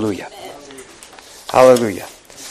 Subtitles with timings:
[0.00, 0.30] Hallelujah.
[1.50, 2.06] Hallelujah.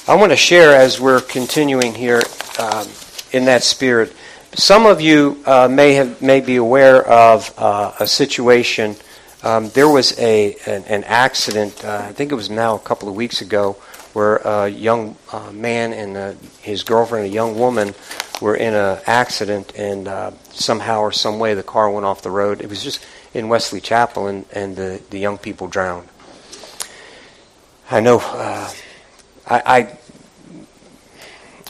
[0.08, 2.22] I want to share as we're continuing here
[2.60, 2.88] um,
[3.32, 4.16] in that spirit.
[4.54, 8.96] Some of you uh, may have may be aware of uh, a situation.
[9.42, 11.84] Um, there was a an, an accident.
[11.84, 13.78] Uh, I think it was now a couple of weeks ago,
[14.14, 17.96] where a young uh, man and uh, his girlfriend, a young woman,
[18.42, 22.30] were in an accident, and uh, somehow or some way the car went off the
[22.30, 22.62] road.
[22.62, 23.04] It was just
[23.34, 26.08] in Wesley Chapel, and, and the, the young people drowned.
[27.92, 28.72] I know, uh,
[29.48, 29.98] I, I,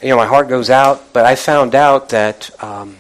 [0.04, 2.98] you know, my heart goes out, but I found out that um,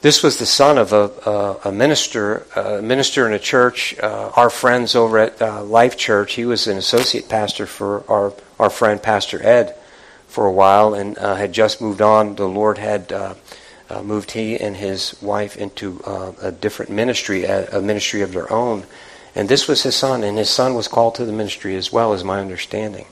[0.00, 3.94] this was the son of a, a, a minister, a minister in a church.
[3.98, 6.32] Uh, our friends over at uh, Life Church.
[6.32, 9.76] He was an associate pastor for our our friend Pastor Ed
[10.28, 12.36] for a while, and uh, had just moved on.
[12.36, 13.12] The Lord had.
[13.12, 13.34] Uh,
[13.90, 16.00] uh, moved he and his wife into
[16.40, 18.84] a different ministry, a, a ministry of their own,
[19.34, 22.12] and this was his son, and his son was called to the ministry as well,
[22.12, 23.06] as my understanding.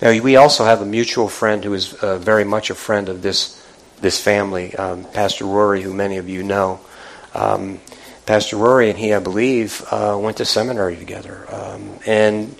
[0.00, 3.22] Now, we also have a mutual friend who is uh, very much a friend of
[3.22, 3.58] this
[4.00, 6.80] this family, um, Pastor Rory, who many of you know.
[7.34, 7.80] Um,
[8.26, 11.46] Pastor Rory and he, I believe, uh, went to seminary together.
[11.52, 12.54] Um, and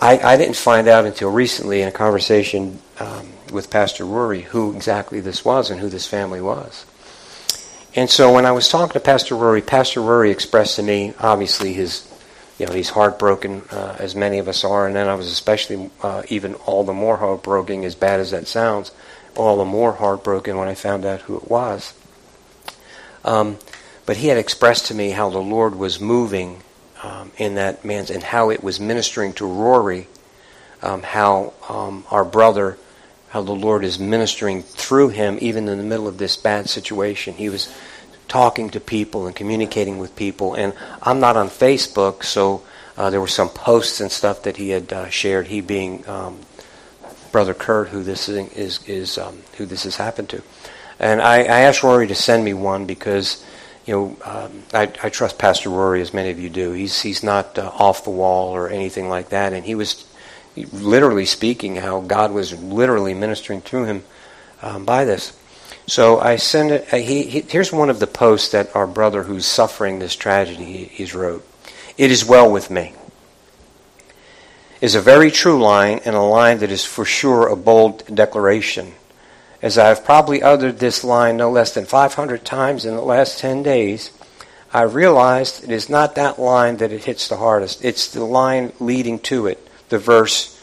[0.00, 4.74] I, I, didn't find out until recently in a conversation um, with Pastor Rory who
[4.74, 6.86] exactly this was and who this family was.
[7.94, 11.72] And so when I was talking to Pastor Rory, Pastor Rory expressed to me, obviously,
[11.72, 12.06] his,
[12.58, 15.90] you know, he's heartbroken, uh, as many of us are, and then I was especially
[16.02, 18.92] uh, even all the more heartbroken, as bad as that sounds,
[19.34, 21.94] all the more heartbroken when I found out who it was.
[23.24, 23.58] Um,
[24.04, 26.62] but he had expressed to me how the Lord was moving
[27.02, 30.08] um, in that man's, and how it was ministering to Rory,
[30.82, 32.76] um, how um, our brother
[33.30, 37.34] how the Lord is ministering through him even in the middle of this bad situation.
[37.34, 37.72] He was
[38.26, 40.54] talking to people and communicating with people.
[40.54, 42.62] And I'm not on Facebook, so
[42.96, 45.48] uh, there were some posts and stuff that he had uh, shared.
[45.48, 46.40] He being um,
[47.32, 50.42] Brother Kurt, who this is, is, um, who this has happened to.
[50.98, 53.44] And I, I, asked Rory to send me one because
[53.86, 56.72] you know um, I, I, trust Pastor Rory as many of you do.
[56.72, 60.04] He's he's not uh, off the wall or anything like that, and he was
[60.66, 64.04] literally speaking, how God was literally ministering to him
[64.62, 65.36] um, by this.
[65.86, 66.92] So I send it.
[66.92, 70.64] Uh, he, he, here's one of the posts that our brother who's suffering this tragedy
[70.64, 71.46] he, he's wrote.
[71.96, 72.92] It is well with me.
[74.80, 78.92] Is a very true line and a line that is for sure a bold declaration.
[79.60, 83.40] As I have probably uttered this line no less than 500 times in the last
[83.40, 84.12] 10 days,
[84.72, 87.84] I realized it is not that line that it hits the hardest.
[87.84, 90.60] It's the line leading to it the verse,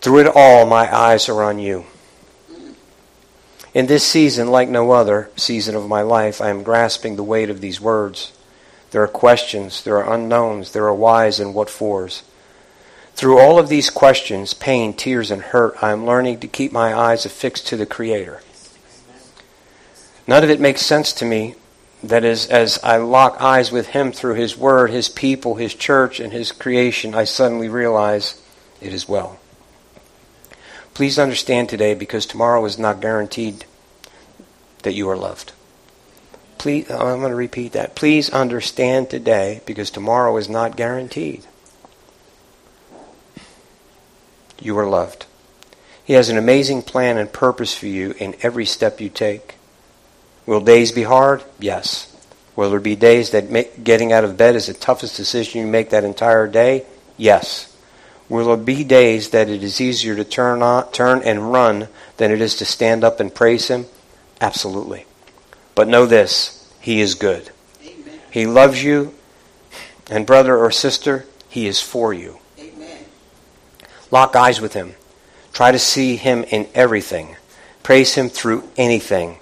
[0.00, 1.84] Through it all, my eyes are on you.
[3.72, 7.50] In this season, like no other season of my life, I am grasping the weight
[7.50, 8.32] of these words.
[8.90, 12.24] There are questions, there are unknowns, there are whys and what fors.
[13.14, 16.94] Through all of these questions, pain, tears, and hurt, I am learning to keep my
[16.94, 18.40] eyes affixed to the Creator.
[20.26, 21.54] None of it makes sense to me.
[22.02, 26.18] That is, as I lock eyes with Him through His Word, His people, His church,
[26.18, 28.39] and His creation, I suddenly realize
[28.80, 29.38] it is well.
[30.94, 33.64] Please understand today because tomorrow is not guaranteed
[34.82, 35.52] that you are loved.
[36.58, 37.94] Please, uh, I'm going to repeat that.
[37.94, 41.46] Please understand today because tomorrow is not guaranteed.
[44.60, 45.24] You are loved.
[46.04, 49.54] He has an amazing plan and purpose for you in every step you take.
[50.44, 51.44] Will days be hard?
[51.58, 52.14] Yes.
[52.56, 55.90] Will there be days that getting out of bed is the toughest decision you make
[55.90, 56.84] that entire day?
[57.16, 57.69] Yes.
[58.30, 62.30] Will there be days that it is easier to turn, on, turn and run than
[62.30, 63.86] it is to stand up and praise Him?
[64.40, 65.04] Absolutely.
[65.74, 67.50] But know this He is good.
[67.84, 68.20] Amen.
[68.30, 69.12] He loves you,
[70.08, 72.38] and brother or sister, He is for you.
[72.56, 73.04] Amen.
[74.12, 74.94] Lock eyes with Him.
[75.52, 77.34] Try to see Him in everything.
[77.82, 79.40] Praise Him through anything.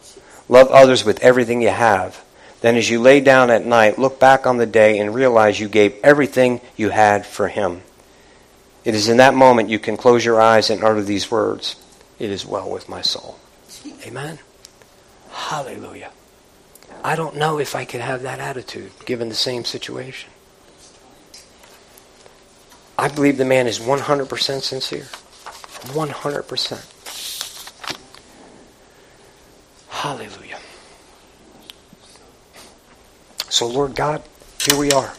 [0.49, 2.25] Love others with everything you have.
[2.63, 5.69] Then, as you lay down at night, look back on the day and realize you
[5.69, 7.83] gave everything you had for Him.
[8.89, 11.77] It is in that moment you can close your eyes and utter these words
[12.19, 13.39] It is well with my soul.
[14.07, 14.39] Amen.
[15.31, 16.11] Hallelujah.
[17.05, 20.31] I don't know if I could have that attitude given the same situation.
[22.97, 25.07] I believe the man is 100% sincere.
[25.93, 26.95] 100%.
[29.91, 30.59] Hallelujah.
[33.51, 34.23] So, Lord God,
[34.67, 35.13] here we are.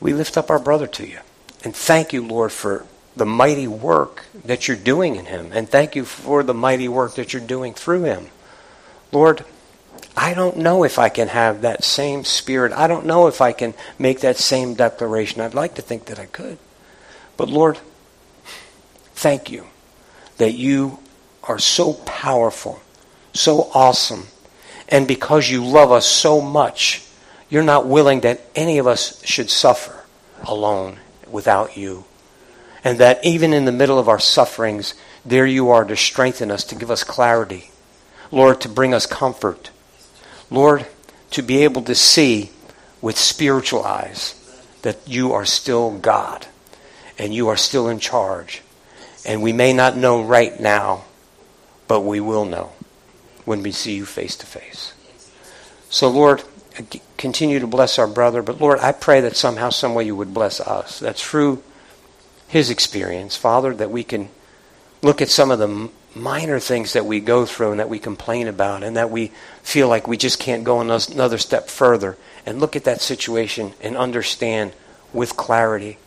[0.00, 1.20] We lift up our brother to you.
[1.66, 2.86] And thank you, Lord, for
[3.16, 5.50] the mighty work that you're doing in him.
[5.52, 8.28] And thank you for the mighty work that you're doing through him.
[9.10, 9.44] Lord,
[10.16, 12.72] I don't know if I can have that same spirit.
[12.72, 15.40] I don't know if I can make that same declaration.
[15.40, 16.58] I'd like to think that I could.
[17.36, 17.80] But Lord,
[19.16, 19.66] thank you
[20.36, 21.00] that you
[21.42, 22.80] are so powerful,
[23.32, 24.28] so awesome,
[24.88, 27.02] and because you love us so much,
[27.50, 30.04] you're not willing that any of us should suffer
[30.44, 31.00] alone
[31.30, 32.04] without you.
[32.84, 34.94] And that even in the middle of our sufferings,
[35.24, 37.70] there you are to strengthen us, to give us clarity.
[38.30, 39.70] Lord, to bring us comfort.
[40.50, 40.86] Lord,
[41.30, 42.50] to be able to see
[43.00, 44.34] with spiritual eyes
[44.82, 46.46] that you are still God
[47.18, 48.62] and you are still in charge.
[49.24, 51.04] And we may not know right now,
[51.88, 52.72] but we will know
[53.44, 54.92] when we see you face to face.
[55.88, 56.42] So, Lord,
[57.16, 58.42] continue to bless our brother.
[58.42, 60.98] But, Lord, I pray that somehow, some way you would bless us.
[60.98, 61.62] That's through
[62.48, 64.28] his experience, Father, that we can
[65.02, 68.48] look at some of the minor things that we go through and that we complain
[68.48, 69.30] about and that we
[69.62, 73.96] feel like we just can't go another step further and look at that situation and
[73.96, 74.72] understand
[75.12, 75.98] with clarity,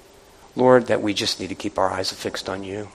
[0.56, 2.90] Lord, that we just need to keep our eyes fixed on you.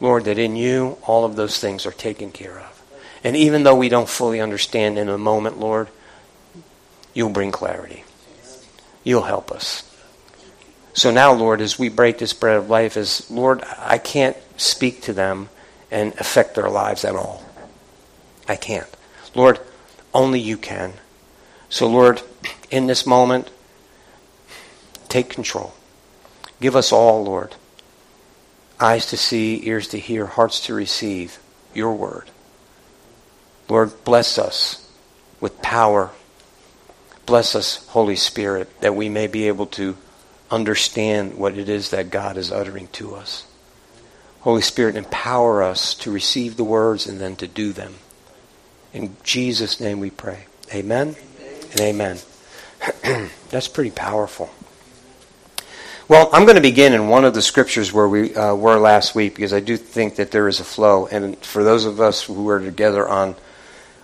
[0.00, 2.82] Lord, that in you all of those things are taken care of.
[3.24, 5.88] And even though we don't fully understand in a moment, Lord,
[7.18, 8.04] you'll bring clarity.
[9.02, 9.82] You'll help us.
[10.92, 15.02] So now, Lord, as we break this bread of life, as Lord, I can't speak
[15.02, 15.48] to them
[15.90, 17.44] and affect their lives at all.
[18.48, 18.86] I can't.
[19.34, 19.58] Lord,
[20.14, 20.92] only you can.
[21.68, 22.22] So, Lord,
[22.70, 23.50] in this moment,
[25.08, 25.74] take control.
[26.60, 27.56] Give us all, Lord,
[28.78, 31.40] eyes to see, ears to hear, hearts to receive
[31.74, 32.30] your word.
[33.68, 34.88] Lord, bless us
[35.40, 36.12] with power.
[37.28, 39.98] Bless us, Holy Spirit, that we may be able to
[40.50, 43.46] understand what it is that God is uttering to us.
[44.40, 47.96] Holy Spirit, empower us to receive the words and then to do them.
[48.94, 50.46] In Jesus' name we pray.
[50.72, 51.16] Amen,
[51.72, 52.18] and amen.
[53.50, 54.48] That's pretty powerful.
[56.08, 59.14] Well, I'm going to begin in one of the scriptures where we uh, were last
[59.14, 61.06] week because I do think that there is a flow.
[61.08, 63.36] And for those of us who were together on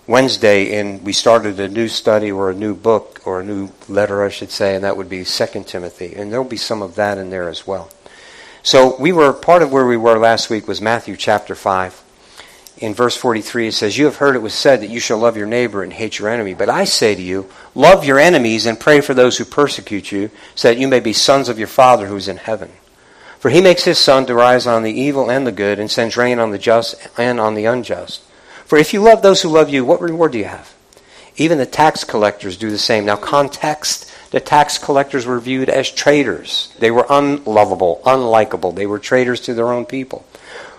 [0.06, 4.22] Wednesday and we started a new study or a new book or a new letter,
[4.22, 6.14] I should say, and that would be Second Timothy.
[6.14, 7.90] And there'll be some of that in there as well.
[8.62, 12.02] So we were, part of where we were last week was Matthew chapter 5.
[12.78, 15.36] In verse 43, it says, You have heard it was said that you shall love
[15.36, 16.54] your neighbor and hate your enemy.
[16.54, 20.30] But I say to you, love your enemies and pray for those who persecute you,
[20.54, 22.72] so that you may be sons of your Father who is in heaven.
[23.38, 26.16] For he makes his sun to rise on the evil and the good, and sends
[26.16, 28.22] rain on the just and on the unjust.
[28.74, 30.74] For if you love those who love you, what reward do you have?
[31.36, 33.04] Even the tax collectors do the same.
[33.04, 36.74] Now, context the tax collectors were viewed as traitors.
[36.80, 38.74] They were unlovable, unlikable.
[38.74, 40.26] They were traitors to their own people.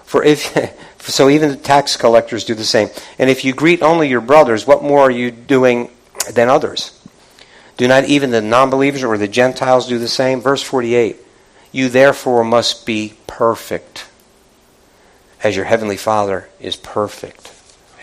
[0.03, 0.57] For if
[0.99, 2.89] so even the tax collectors do the same.
[3.17, 5.89] And if you greet only your brothers, what more are you doing
[6.33, 7.01] than others?
[7.77, 10.41] Do not even the non-believers or the Gentiles do the same?
[10.41, 11.15] Verse 48.
[11.71, 14.05] You therefore must be perfect
[15.41, 17.54] as your heavenly Father is perfect.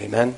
[0.03, 0.35] Amen.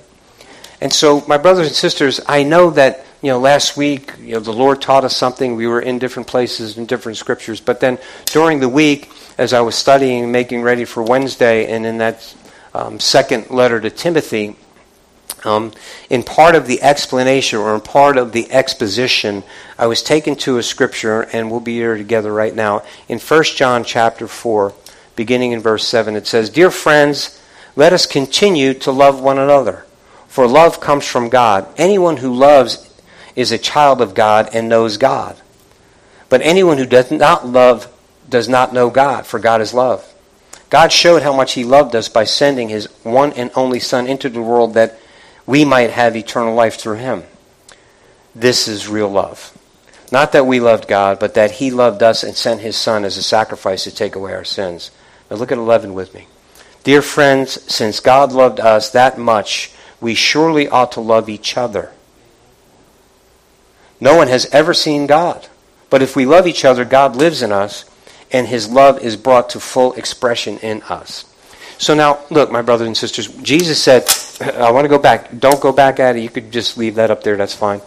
[0.81, 4.41] And so, my brothers and sisters, I know that you know, last week, you know,
[4.41, 5.57] the Lord taught us something.
[5.57, 7.59] We were in different places in different scriptures.
[7.59, 11.97] But then during the week, as I was studying making ready for Wednesday, and in
[11.99, 12.37] that
[12.75, 14.57] um, second letter to Timothy,
[15.45, 15.73] um,
[16.11, 19.43] in part of the explanation or in part of the exposition,
[19.79, 22.83] I was taken to a scripture, and we'll be here together right now.
[23.09, 24.75] In 1 John chapter 4,
[25.17, 27.41] beginning in verse 7, it says, Dear friends,
[27.77, 29.85] let us continue to love one another,
[30.29, 31.67] for love comes from God.
[31.77, 32.91] Anyone who loves
[33.35, 35.37] is a child of God and knows God.
[36.29, 37.93] But anyone who does not love
[38.29, 40.09] does not know God, for God is love.
[40.71, 44.29] God showed how much He loved us by sending His one and only Son into
[44.29, 44.99] the world that
[45.47, 47.25] we might have eternal life through Him.
[48.35, 49.57] This is real love.
[50.11, 53.17] Not that we loved God, but that He loved us and sent His Son as
[53.17, 54.91] a sacrifice to take away our sins.
[55.31, 56.27] Now look at 11 with me.
[56.85, 61.91] Dear friends, since God loved us that much, we surely ought to love each other.
[64.01, 65.49] No one has ever seen God.
[65.89, 67.85] But if we love each other, God lives in us,
[68.31, 71.25] and his love is brought to full expression in us.
[71.79, 74.05] So now, look, my brothers and sisters, Jesus said,
[74.55, 75.39] I want to go back.
[75.39, 76.21] Don't go back at it.
[76.21, 77.37] You could just leave that up there.
[77.37, 77.81] That's fine.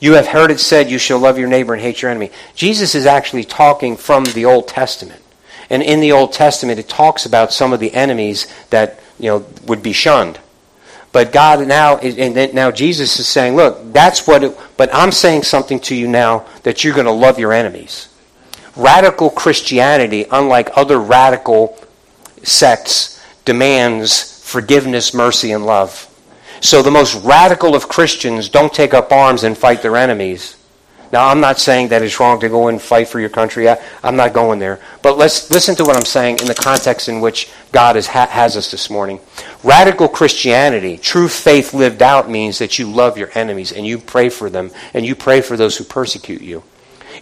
[0.00, 2.30] You have heard it said, you shall love your neighbor and hate your enemy.
[2.54, 5.20] Jesus is actually talking from the Old Testament.
[5.70, 9.46] And in the Old Testament, it talks about some of the enemies that, you know,
[9.66, 10.38] would be shunned.
[11.12, 15.42] But God now, and now Jesus is saying, look, that's what, it, but I'm saying
[15.42, 18.08] something to you now that you're going to love your enemies.
[18.76, 21.78] Radical Christianity, unlike other radical
[22.42, 26.04] sects, demands forgiveness, mercy, and love.
[26.60, 30.56] So the most radical of Christians don't take up arms and fight their enemies.
[31.10, 33.68] Now, I'm not saying that it's wrong to go and fight for your country.
[33.68, 34.78] I, am not going there.
[35.00, 38.26] But let's listen to what I'm saying in the context in which God is, ha,
[38.26, 39.20] has us this morning.
[39.64, 44.28] Radical Christianity, true faith lived out, means that you love your enemies and you pray
[44.28, 46.62] for them and you pray for those who persecute you.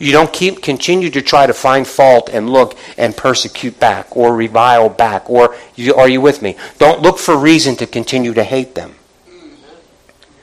[0.01, 4.35] You don't keep continue to try to find fault and look and persecute back or
[4.35, 5.31] revile back.
[5.31, 6.57] Or you, are you with me?
[6.79, 8.96] Don't look for reason to continue to hate them.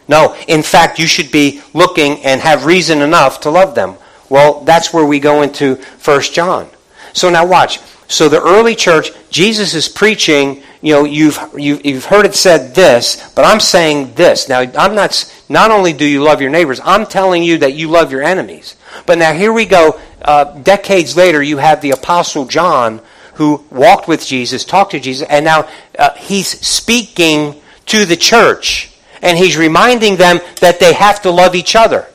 [0.08, 3.96] No, in fact, you should be looking and have reason enough to love them.
[4.30, 6.70] Well, that's where we go into 1 John.
[7.14, 7.80] So now watch.
[8.08, 13.32] So the early church, Jesus is preaching, you know, you've, you've, heard it said this,
[13.36, 14.50] but I'm saying this.
[14.50, 17.88] Now, I'm not, not only do you love your neighbors, I'm telling you that you
[17.88, 18.76] love your enemies.
[19.06, 20.00] But now here we go.
[20.22, 23.02] Uh, decades later, you have the Apostle John
[23.36, 25.68] who walked with Jesus, talked to Jesus, and now
[25.98, 27.56] uh, he's speaking
[27.88, 28.93] to the church
[29.24, 32.06] and he's reminding them that they have to love each other.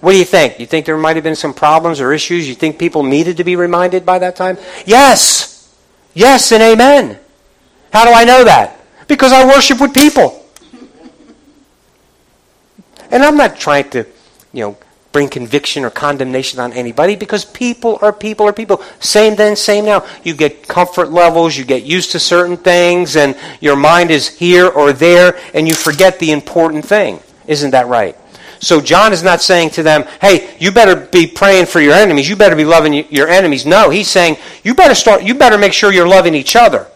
[0.00, 0.60] What do you think?
[0.60, 2.48] You think there might have been some problems or issues?
[2.48, 4.56] You think people needed to be reminded by that time?
[4.86, 5.74] Yes.
[6.14, 7.18] Yes and amen.
[7.92, 8.80] How do I know that?
[9.08, 10.44] Because I worship with people.
[13.10, 14.06] And I'm not trying to,
[14.52, 14.78] you know,
[15.16, 18.82] bring conviction or condemnation on anybody because people are people are people.
[19.00, 20.06] Same then, same now.
[20.24, 24.68] You get comfort levels, you get used to certain things, and your mind is here
[24.68, 27.18] or there, and you forget the important thing.
[27.46, 28.14] Isn't that right?
[28.60, 32.28] So John is not saying to them, hey, you better be praying for your enemies.
[32.28, 33.64] You better be loving your enemies.
[33.64, 36.88] No, he's saying, you better start, you better make sure you're loving each other.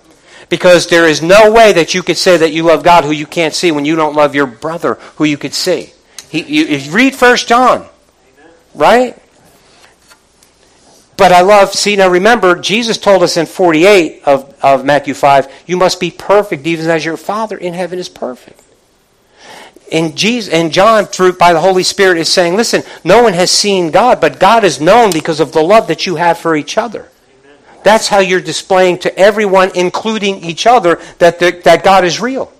[0.50, 3.24] Because there is no way that you could say that you love God who you
[3.24, 5.94] can't see when you don't love your brother who you could see.
[6.28, 7.86] He, you, read First John.
[8.74, 9.20] Right?
[11.20, 15.64] But I love, see, now remember, Jesus told us in 48 of, of Matthew 5,
[15.66, 18.58] you must be perfect even as your Father in heaven is perfect.
[19.92, 23.50] And, Jesus, and John, through, by the Holy Spirit, is saying, listen, no one has
[23.50, 26.78] seen God, but God is known because of the love that you have for each
[26.78, 27.10] other.
[27.42, 27.58] Amen.
[27.84, 32.50] That's how you're displaying to everyone, including each other, that, the, that God is real.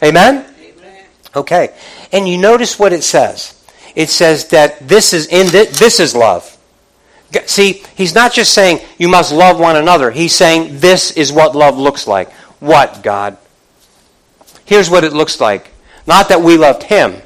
[0.00, 0.46] Amen?
[0.60, 1.04] Amen?
[1.34, 1.74] Okay.
[2.12, 3.57] And you notice what it says
[3.94, 6.56] it says that this is in this, is love.
[7.46, 10.10] See, he's not just saying you must love one another.
[10.10, 12.32] He's saying this is what love looks like.
[12.60, 13.36] What, God?
[14.64, 15.70] Here's what it looks like.
[16.06, 17.16] Not that we loved him,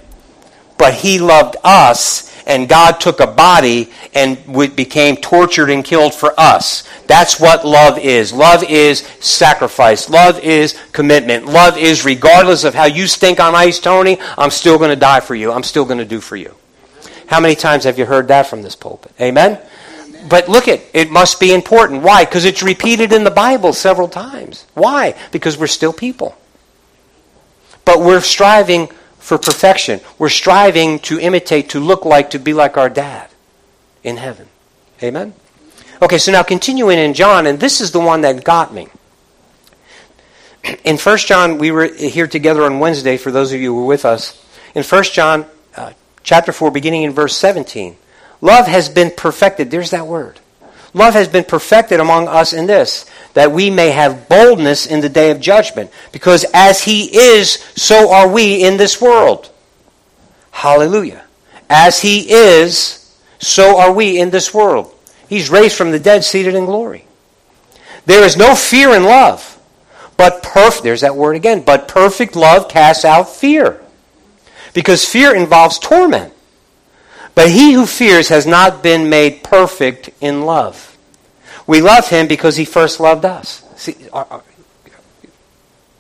[0.79, 4.39] but he loved us, and God took a body and
[4.77, 6.87] became tortured and killed for us.
[7.07, 8.31] That's what love is.
[8.31, 10.11] Love is sacrifice.
[10.11, 11.47] Love is commitment.
[11.47, 15.21] Love is regardless of how you stink on ice, Tony, I'm still going to die
[15.21, 15.51] for you.
[15.51, 16.55] I'm still going to do for you.
[17.27, 19.13] How many times have you heard that from this pulpit?
[19.19, 19.59] Amen?
[20.29, 22.03] But look at it must be important.
[22.03, 22.27] Why?
[22.27, 24.67] Because it's repeated in the Bible several times.
[24.75, 25.19] Why?
[25.33, 26.37] Because we're still people.
[27.87, 28.91] But we're striving
[29.23, 30.01] for perfection.
[30.19, 33.31] We're striving to imitate, to look like, to be like our dad
[34.03, 34.49] in heaven.
[35.03, 35.33] Amen?
[36.03, 38.89] Okay, so now continuing in John, and this is the one that got me.
[40.85, 43.87] In 1 John, we were here together on Wednesday, for those of you who were
[43.87, 44.45] with us.
[44.75, 45.93] In 1 John uh,
[46.25, 47.97] chapter 4, beginning in verse 17.
[48.41, 49.71] Love has been perfected.
[49.71, 50.41] There's that word.
[50.95, 55.09] Love has been perfected among us in this, that we may have boldness in the
[55.09, 55.91] day of judgment.
[56.13, 59.51] Because as He is, so are we in this world.
[60.51, 61.25] Hallelujah.
[61.71, 64.95] As He is, so are we in this world.
[65.29, 67.07] He's raised from the dead, seated in glory.
[68.05, 69.49] There is no fear in love.
[70.19, 73.81] But perfect, there's that word again, but perfect love casts out fear
[74.75, 76.33] because fear involves torment.
[77.35, 80.97] But he who fears has not been made perfect in love.
[81.67, 83.65] We love him because he first loved us.
[83.77, 84.41] See, uh, uh,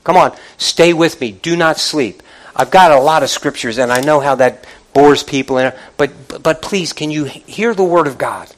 [0.04, 1.32] come on, stay with me.
[1.32, 2.22] Do not sleep.
[2.54, 5.58] I've got a lot of scriptures, and I know how that bores people.
[5.58, 8.52] In, but, but please, can you hear the word of God?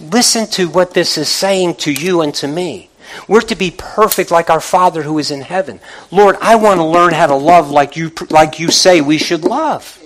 [0.00, 2.88] Listen to what this is saying to you and to me.
[3.28, 5.80] We're to be perfect like our Father who is in heaven.
[6.10, 9.44] Lord, I want to learn how to love like you, like you say we should
[9.44, 9.99] love.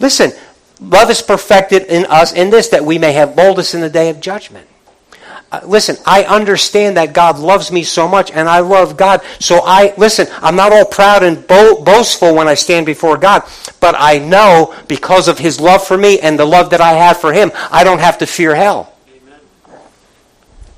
[0.00, 0.32] Listen,
[0.80, 4.10] love is perfected in us in this that we may have boldness in the day
[4.10, 4.68] of judgment.
[5.50, 9.22] Uh, listen, I understand that God loves me so much, and I love God.
[9.40, 10.26] So I listen.
[10.42, 13.44] I'm not all proud and bo- boastful when I stand before God,
[13.80, 17.18] but I know because of His love for me and the love that I have
[17.18, 18.92] for Him, I don't have to fear hell.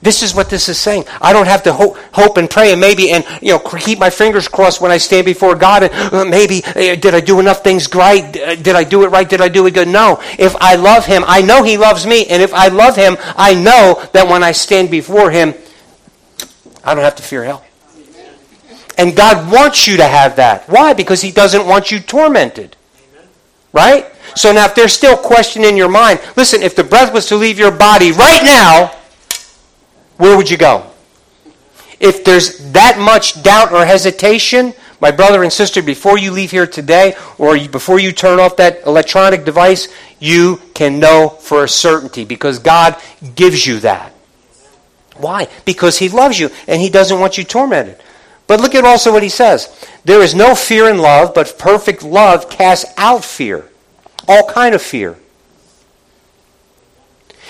[0.03, 1.05] This is what this is saying.
[1.21, 4.09] I don't have to hope, hope and pray and maybe and you know keep my
[4.09, 7.63] fingers crossed when I stand before God and uh, maybe uh, did I do enough
[7.63, 8.25] things right?
[8.25, 9.29] Uh, did I do it right?
[9.29, 9.89] Did I do it good?
[9.89, 10.19] No.
[10.39, 13.53] If I love Him, I know He loves me, and if I love Him, I
[13.53, 15.53] know that when I stand before Him,
[16.83, 17.65] I don't have to fear hell.
[18.97, 20.67] And God wants you to have that.
[20.69, 20.95] Why?
[20.95, 22.77] Because He doesn't want you tormented.
[23.73, 24.07] Right?
[24.35, 27.37] So now, if there's still question in your mind, listen, if the breath was to
[27.37, 28.93] leave your body right now,
[30.21, 30.85] where would you go?
[31.99, 36.67] If there's that much doubt or hesitation, my brother and sister, before you leave here
[36.67, 42.27] today or before you turn off that electronic device, you can know for a certainty
[42.27, 43.01] because God
[43.35, 44.13] gives you that.
[45.17, 45.49] Why?
[45.65, 47.97] Because He loves you and He doesn't want you tormented.
[48.47, 49.75] But look at also what He says.
[50.05, 53.71] There is no fear in love, but perfect love casts out fear.
[54.29, 55.17] All kind of fear.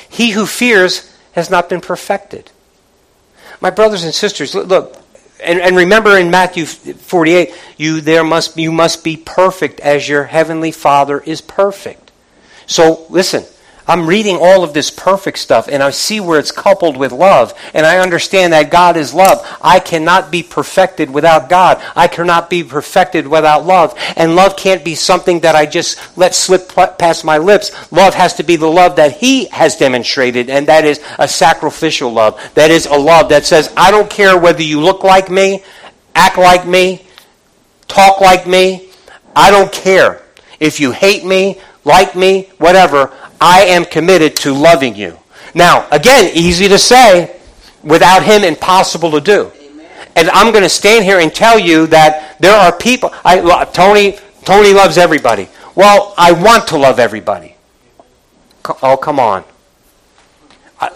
[0.09, 2.51] He who fears has not been perfected.
[3.61, 4.97] My brothers and sisters, look,
[5.43, 10.25] and, and remember in Matthew 48, you there must you must be perfect as your
[10.25, 12.11] heavenly Father is perfect.
[12.67, 13.45] So listen,
[13.91, 17.53] I'm reading all of this perfect stuff and I see where it's coupled with love.
[17.75, 19.45] And I understand that God is love.
[19.61, 21.83] I cannot be perfected without God.
[21.97, 23.99] I cannot be perfected without love.
[24.15, 26.69] And love can't be something that I just let slip
[26.99, 27.73] past my lips.
[27.91, 32.13] Love has to be the love that He has demonstrated, and that is a sacrificial
[32.13, 32.41] love.
[32.55, 35.65] That is a love that says, I don't care whether you look like me,
[36.15, 37.05] act like me,
[37.89, 38.89] talk like me.
[39.35, 40.23] I don't care.
[40.61, 45.19] If you hate me, like me, whatever, I am committed to loving you.
[45.55, 47.37] Now, again, easy to say,
[47.83, 49.51] without him, impossible to do.
[50.17, 53.11] And I'm going to stand here and tell you that there are people.
[53.25, 55.49] I, Tony, Tony loves everybody.
[55.75, 57.55] Well, I want to love everybody.
[58.83, 59.45] Oh, come on.
[60.81, 60.91] I,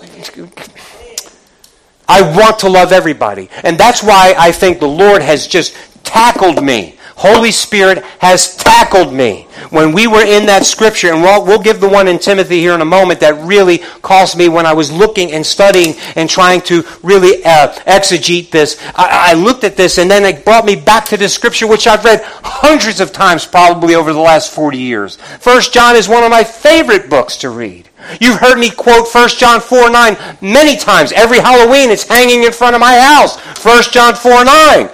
[2.08, 3.48] I want to love everybody.
[3.62, 5.74] And that's why I think the Lord has just
[6.04, 9.46] tackled me Holy Spirit has tackled me.
[9.70, 12.74] When we were in that scripture, and we'll, we'll, give the one in Timothy here
[12.74, 16.60] in a moment that really caused me when I was looking and studying and trying
[16.62, 18.78] to really uh, exegete this.
[18.94, 21.86] I, I looked at this and then it brought me back to this scripture which
[21.86, 25.16] I've read hundreds of times probably over the last 40 years.
[25.16, 27.88] First John is one of my favorite books to read.
[28.20, 31.12] You've heard me quote 1 John 4 9 many times.
[31.12, 33.38] Every Halloween it's hanging in front of my house.
[33.64, 34.90] 1 John 4 9.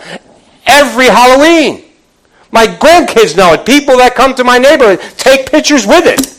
[0.67, 1.90] Every Halloween.
[2.53, 3.65] My grandkids know it.
[3.65, 6.37] People that come to my neighborhood take pictures with it.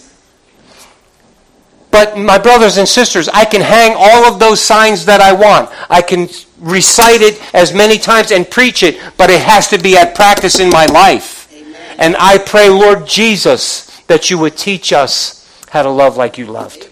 [1.90, 5.70] But my brothers and sisters, I can hang all of those signs that I want.
[5.90, 9.98] I can recite it as many times and preach it, but it has to be
[9.98, 11.52] at practice in my life.
[11.54, 11.96] Amen.
[11.98, 16.46] And I pray, Lord Jesus, that you would teach us how to love like you
[16.46, 16.88] loved.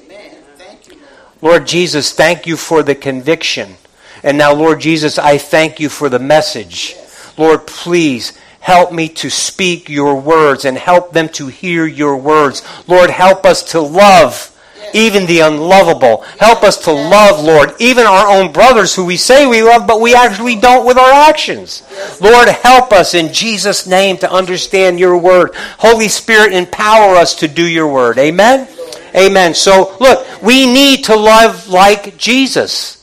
[0.90, 0.98] You,
[1.42, 3.76] Lord Jesus, thank you for the conviction.
[4.22, 6.94] And now, Lord Jesus, I thank you for the message.
[6.96, 7.34] Yes.
[7.38, 12.62] Lord, please Help me to speak your words and help them to hear your words.
[12.88, 14.56] Lord, help us to love
[14.94, 16.22] even the unlovable.
[16.40, 20.02] Help us to love, Lord, even our own brothers who we say we love, but
[20.02, 21.84] we actually don't with our actions.
[22.22, 25.52] Lord, help us in Jesus' name to understand your word.
[25.78, 28.18] Holy Spirit, empower us to do your word.
[28.18, 28.68] Amen?
[29.16, 29.54] Amen.
[29.54, 32.96] So, look, we need to love like Jesus.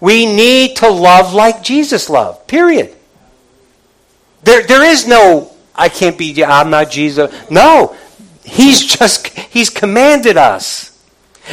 [0.00, 2.46] We need to love like Jesus loved.
[2.48, 2.94] Period.
[4.42, 7.32] There, there is no, I can't be, I'm not Jesus.
[7.50, 7.96] No.
[8.44, 10.88] He's just, he's commanded us.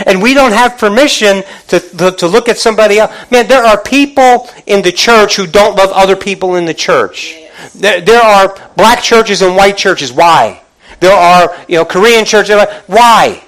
[0.06, 3.12] And we don't have permission to, to, to, look at somebody else.
[3.32, 7.36] Man, there are people in the church who don't love other people in the church.
[7.74, 10.14] There, there are black churches and white churches.
[10.14, 10.62] Why?
[11.00, 12.56] There are, you know, Korean churches.
[12.86, 13.44] Why?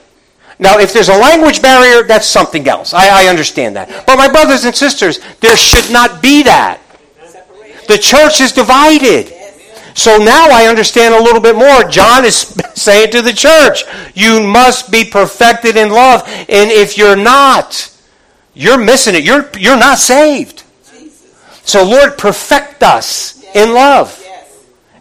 [0.57, 2.93] Now, if there's a language barrier, that's something else.
[2.93, 4.05] I, I understand that.
[4.05, 6.79] But my brothers and sisters, there should not be that.
[7.91, 9.33] The church is divided.
[9.95, 11.83] So now I understand a little bit more.
[11.83, 12.37] John is
[12.73, 13.83] saying to the church,
[14.15, 16.23] you must be perfected in love.
[16.25, 17.93] And if you're not,
[18.53, 19.25] you're missing it.
[19.25, 20.63] You're, you're not saved.
[21.63, 24.25] So, Lord, perfect us in love.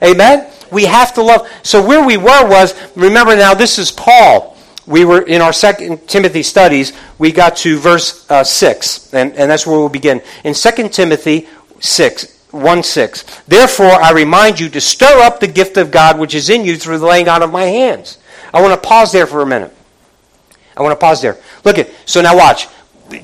[0.03, 0.51] Amen?
[0.73, 1.49] We have to love.
[1.63, 4.57] So, where we were was, remember now, this is Paul.
[4.89, 9.49] We were in our second Timothy studies, we got to verse uh, 6, and, and
[9.49, 10.23] that's where we'll begin.
[10.43, 11.47] In 2 Timothy
[11.79, 13.43] 6, 1 6.
[13.47, 16.77] Therefore, I remind you to stir up the gift of God which is in you
[16.77, 18.19] through the laying on of my hands.
[18.53, 19.75] I want to pause there for a minute.
[20.77, 21.39] I want to pause there.
[21.65, 22.69] Look at so now watch.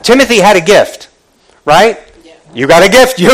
[0.03, 1.09] Timothy had a gift,
[1.65, 1.99] right?
[2.55, 3.29] You got a gift, you.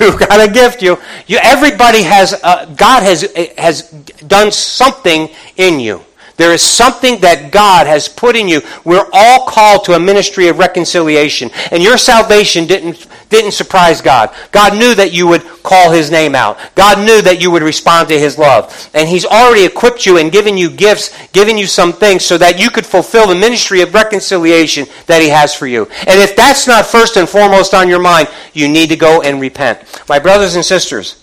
[0.00, 0.98] You got a gift, you.
[1.26, 1.38] You.
[1.42, 2.32] Everybody has.
[2.42, 3.22] Uh, God has
[3.58, 3.90] has
[4.26, 6.04] done something in you.
[6.40, 8.62] There is something that God has put in you.
[8.82, 11.50] We're all called to a ministry of reconciliation.
[11.70, 14.34] And your salvation didn't, didn't surprise God.
[14.50, 16.58] God knew that you would call His name out.
[16.74, 18.90] God knew that you would respond to His love.
[18.94, 22.58] And He's already equipped you and given you gifts, given you some things so that
[22.58, 25.88] you could fulfill the ministry of reconciliation that He has for you.
[26.06, 29.42] And if that's not first and foremost on your mind, you need to go and
[29.42, 29.82] repent.
[30.08, 31.22] My brothers and sisters,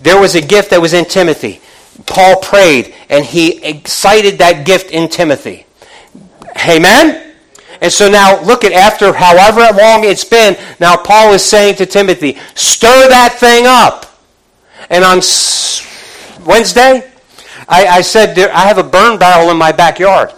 [0.00, 1.60] There was a gift that was in Timothy.
[2.06, 5.66] Paul prayed, and he excited that gift in Timothy.
[6.68, 7.34] Amen?
[7.80, 11.86] And so now, look at after however long it's been, now Paul is saying to
[11.86, 14.06] Timothy, stir that thing up.
[14.90, 15.20] And on
[16.46, 17.10] Wednesday,
[17.68, 20.32] I, I said, I have a burn barrel in my backyard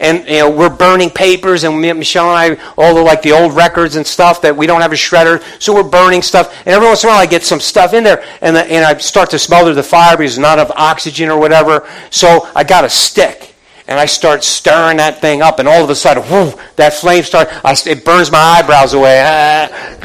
[0.00, 3.54] and you know we're burning papers and Michelle and I all the like the old
[3.54, 6.86] records and stuff that we don't have a shredder so we're burning stuff and every
[6.86, 9.30] once in a while I get some stuff in there and, the, and I start
[9.30, 13.54] to smother the fire because not enough oxygen or whatever so I got a stick
[13.88, 17.22] and I start stirring that thing up, and all of a sudden, whoo, that flame
[17.22, 17.86] starts.
[17.86, 19.22] it burns my eyebrows away.
[19.24, 19.96] Ah,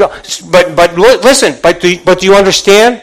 [0.52, 3.02] but but listen, but do, you, but do you understand?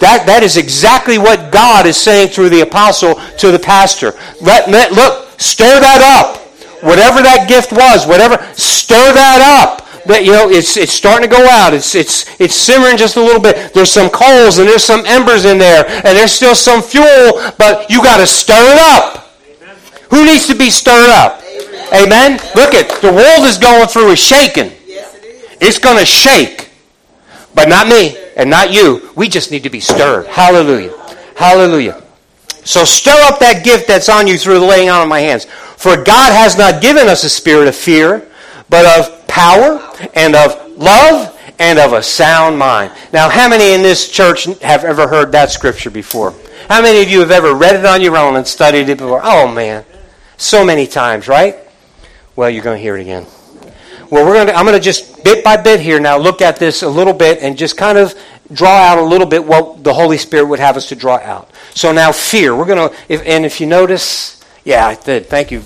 [0.00, 4.14] That that is exactly what God is saying through the apostle to the pastor.
[4.40, 6.40] Let, let look, stir that up.
[6.82, 11.34] Whatever that gift was, whatever, stir that up that you know it's it's starting to
[11.34, 11.74] go out.
[11.74, 13.72] It's it's it's simmering just a little bit.
[13.74, 17.90] There's some coals and there's some embers in there, and there's still some fuel, but
[17.90, 19.22] you got to stir it up.
[20.10, 21.42] Who needs to be stirred up?
[21.88, 22.04] Amen.
[22.04, 22.32] Amen.
[22.54, 24.72] Look at the world is going through a shaking.
[24.86, 26.68] Yes, it it's going to shake.
[27.54, 29.10] But not me and not you.
[29.14, 30.26] We just need to be stirred.
[30.26, 30.92] Hallelujah.
[31.36, 32.02] Hallelujah.
[32.64, 35.44] So stir up that gift that's on you through the laying on of my hands.
[35.44, 38.28] For God has not given us a spirit of fear,
[38.68, 39.80] but of power
[40.14, 42.92] and of love and of a sound mind.
[43.12, 46.34] Now, how many in this church have ever heard that scripture before?
[46.68, 49.20] How many of you have ever read it on your own and studied it before?
[49.22, 49.84] Oh, man
[50.42, 51.56] so many times, right?
[52.34, 53.26] Well, you're going to hear it again.
[54.10, 56.56] Well, we're going to, I'm going to just bit by bit here now look at
[56.56, 58.14] this a little bit and just kind of
[58.52, 61.50] draw out a little bit what the Holy Spirit would have us to draw out.
[61.74, 62.54] So now fear.
[62.54, 65.26] We're going to, and if you notice, yeah, I did.
[65.26, 65.62] Thank you.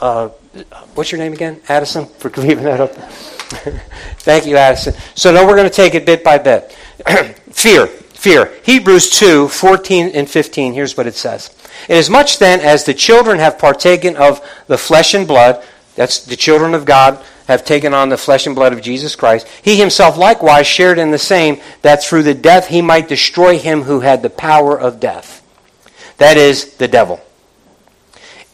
[0.00, 0.28] Uh,
[0.94, 1.60] what's your name again?
[1.68, 2.94] Addison, for leaving that up.
[4.20, 4.94] Thank you, Addison.
[5.14, 6.72] So now we're going to take it bit by bit.
[7.50, 7.86] fear.
[7.86, 8.52] Fear.
[8.64, 10.74] Hebrews 2, 14 and 15.
[10.74, 11.56] Here's what it says.
[11.88, 15.64] Inasmuch then as the children have partaken of the flesh and blood,
[15.96, 19.46] that's the children of God have taken on the flesh and blood of Jesus Christ,
[19.62, 23.82] he himself likewise shared in the same, that through the death he might destroy him
[23.82, 25.44] who had the power of death.
[26.18, 27.20] That is, the devil.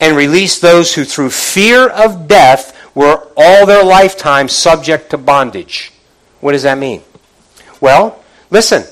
[0.01, 5.93] And release those who through fear of death were all their lifetime subject to bondage.
[6.41, 7.03] What does that mean?
[7.81, 8.85] Well, listen,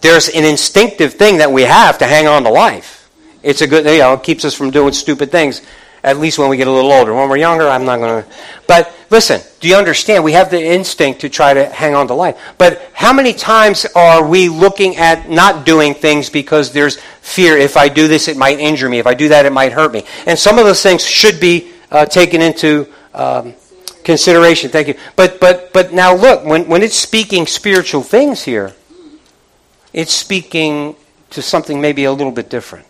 [0.00, 3.10] there's an instinctive thing that we have to hang on to life.
[3.42, 5.62] It's a good, you know, it keeps us from doing stupid things,
[6.06, 7.12] at least when we get a little older.
[7.12, 8.30] When we're younger, I'm not going to.
[8.68, 10.22] But listen, do you understand?
[10.22, 12.40] We have the instinct to try to hang on to life.
[12.58, 17.58] But how many times are we looking at not doing things because there's fear?
[17.58, 19.00] If I do this, it might injure me.
[19.00, 20.04] If I do that, it might hurt me.
[20.26, 22.86] And some of those things should be uh, taken into.
[23.12, 23.54] Um,
[24.04, 24.70] consideration.
[24.70, 24.94] Thank you.
[25.16, 28.72] But but but now look, when when it's speaking spiritual things here,
[29.92, 30.94] it's speaking
[31.30, 32.86] to something maybe a little bit different.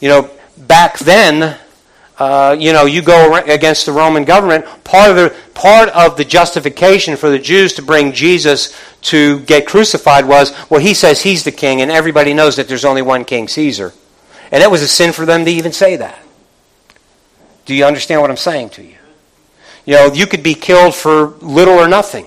[0.00, 1.56] You know, back then,
[2.24, 4.64] uh, you know, you go against the Roman government.
[4.82, 9.66] Part of the part of the justification for the Jews to bring Jesus to get
[9.66, 13.26] crucified was, well, he says he's the king, and everybody knows that there's only one
[13.26, 13.92] king, Caesar,
[14.50, 16.18] and it was a sin for them to even say that.
[17.66, 18.96] Do you understand what I'm saying to you?
[19.84, 22.26] You know, you could be killed for little or nothing.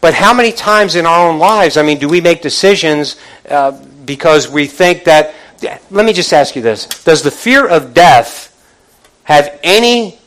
[0.00, 3.72] But how many times in our own lives, I mean, do we make decisions uh,
[4.06, 5.34] because we think that
[5.90, 8.51] let me just ask you this Does the fear of death
[9.24, 10.18] have any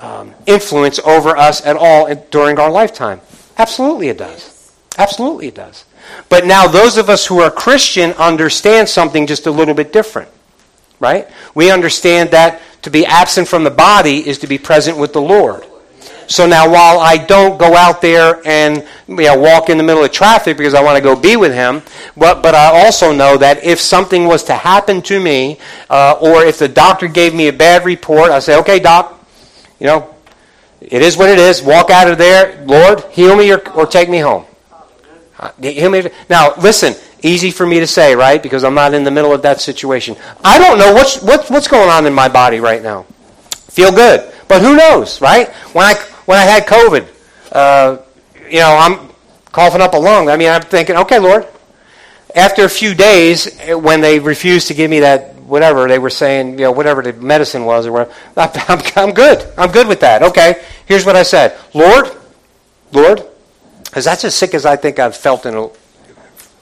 [0.00, 3.20] um, influence over us at all during our lifetime?
[3.58, 4.72] Absolutely it does.
[4.98, 5.84] Absolutely it does.
[6.28, 10.28] But now, those of us who are Christian understand something just a little bit different,
[11.00, 11.28] right?
[11.54, 15.20] We understand that to be absent from the body is to be present with the
[15.20, 15.66] Lord.
[16.28, 20.04] So now, while I don't go out there and you know, walk in the middle
[20.04, 21.82] of traffic because I want to go be with him,
[22.16, 25.58] but, but I also know that if something was to happen to me,
[25.88, 29.24] uh, or if the doctor gave me a bad report, I say, okay, doc,
[29.78, 30.14] you know,
[30.80, 31.62] it is what it is.
[31.62, 32.64] Walk out of there.
[32.66, 34.44] Lord, heal me or, or take me home.
[35.38, 36.08] Uh, heal me.
[36.28, 38.42] Now, listen, easy for me to say, right?
[38.42, 40.16] Because I'm not in the middle of that situation.
[40.44, 43.02] I don't know what's, what, what's going on in my body right now.
[43.50, 44.32] Feel good.
[44.48, 45.48] But who knows, right?
[45.72, 45.94] When I
[46.26, 47.08] when I had COVID,
[47.52, 47.98] uh,
[48.50, 49.08] you know, I'm
[49.52, 50.28] coughing up a lung.
[50.28, 51.46] I mean, I'm thinking, okay, Lord.
[52.34, 56.58] After a few days, when they refused to give me that whatever they were saying,
[56.58, 59.52] you know, whatever the medicine was, or whatever, I'm, I'm good.
[59.56, 60.22] I'm good with that.
[60.22, 62.10] Okay, here's what I said, Lord,
[62.92, 63.22] Lord,
[63.84, 65.68] because that's as sick as I think I've felt in a,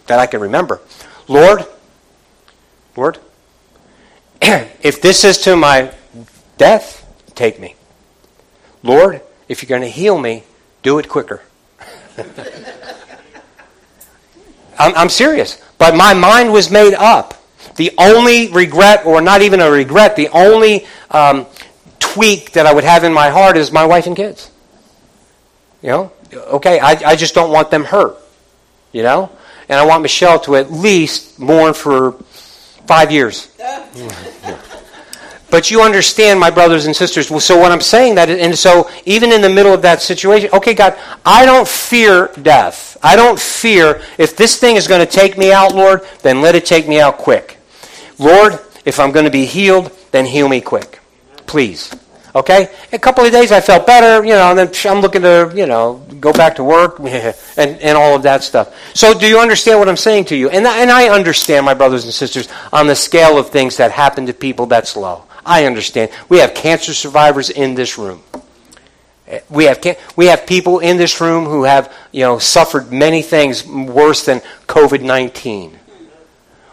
[0.07, 0.81] that I can remember.
[1.27, 1.67] Lord,
[2.97, 3.19] Lord,
[4.43, 5.93] if this is to my
[6.59, 7.75] death, take me.
[8.83, 10.45] Lord, if you're going to heal me,
[10.83, 11.43] do it quicker.
[14.79, 15.63] I'm, I'm, serious.
[15.79, 17.35] But my mind was made up.
[17.77, 21.47] The only regret, or not even a regret, the only um,
[21.99, 24.51] tweak that I would have in my heart is my wife and kids.
[25.83, 26.13] You know?
[26.33, 28.17] Okay, I, I just don't want them hurt.
[28.93, 29.31] You know?
[29.69, 32.13] And I want Michelle to at least mourn for
[32.87, 33.49] five years.
[35.55, 37.29] But you understand, my brothers and sisters.
[37.45, 40.75] So what I'm saying that, and so even in the middle of that situation, okay,
[40.75, 42.97] God, I don't fear death.
[43.05, 46.57] I don't fear if this thing is going to take me out, Lord, then let
[46.57, 47.59] it take me out quick.
[48.19, 50.99] Lord, if I'm going to be healed, then heal me quick,
[51.47, 51.95] please.
[52.35, 52.69] Okay?
[52.93, 55.67] A couple of days I felt better, you know, and then I'm looking to, you
[55.67, 58.75] know, go back to work and, and all of that stuff.
[58.93, 60.49] So do you understand what I'm saying to you?
[60.49, 64.27] And, and I understand, my brothers and sisters, on the scale of things that happen
[64.27, 65.23] to people, that's low.
[65.47, 66.11] I understand.
[66.29, 68.23] We have cancer survivors in this room.
[69.49, 69.81] We have,
[70.17, 74.41] we have people in this room who have you know, suffered many things worse than
[74.67, 75.79] COVID 19.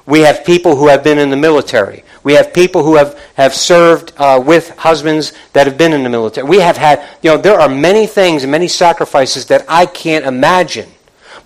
[0.06, 2.04] We have people who have been in the military.
[2.24, 6.10] We have people who have, have served uh, with husbands that have been in the
[6.10, 6.48] military.
[6.48, 10.26] We have had, you know, there are many things and many sacrifices that I can't
[10.26, 10.90] imagine.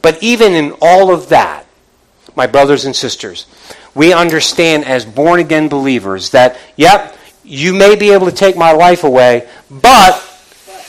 [0.01, 1.65] But even in all of that,
[2.35, 3.45] my brothers and sisters,
[3.95, 8.71] we understand as born again believers that, yep, you may be able to take my
[8.71, 10.21] life away, but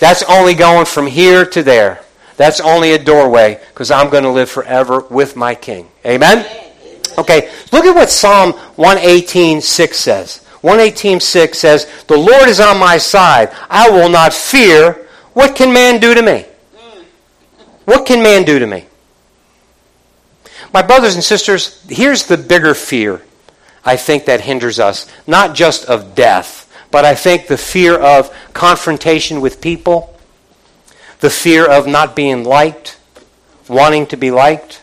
[0.00, 2.00] that's only going from here to there.
[2.36, 5.88] That's only a doorway because I'm going to live forever with my King.
[6.04, 6.44] Amen?
[7.16, 10.44] Okay, look at what Psalm 118.6 says.
[10.62, 13.54] 118.6 says, The Lord is on my side.
[13.70, 15.06] I will not fear.
[15.32, 16.44] What can man do to me?
[17.84, 18.86] What can man do to me?
[20.72, 23.22] My brothers and sisters, here's the bigger fear
[23.84, 25.06] I think that hinders us.
[25.26, 30.18] Not just of death, but I think the fear of confrontation with people,
[31.20, 32.98] the fear of not being liked,
[33.68, 34.82] wanting to be liked.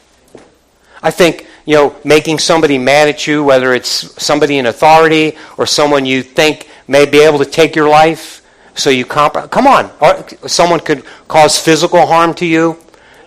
[1.02, 3.90] I think, you know, making somebody mad at you, whether it's
[4.24, 8.42] somebody in authority or someone you think may be able to take your life,
[8.76, 12.78] so you comp- come on, or someone could cause physical harm to you.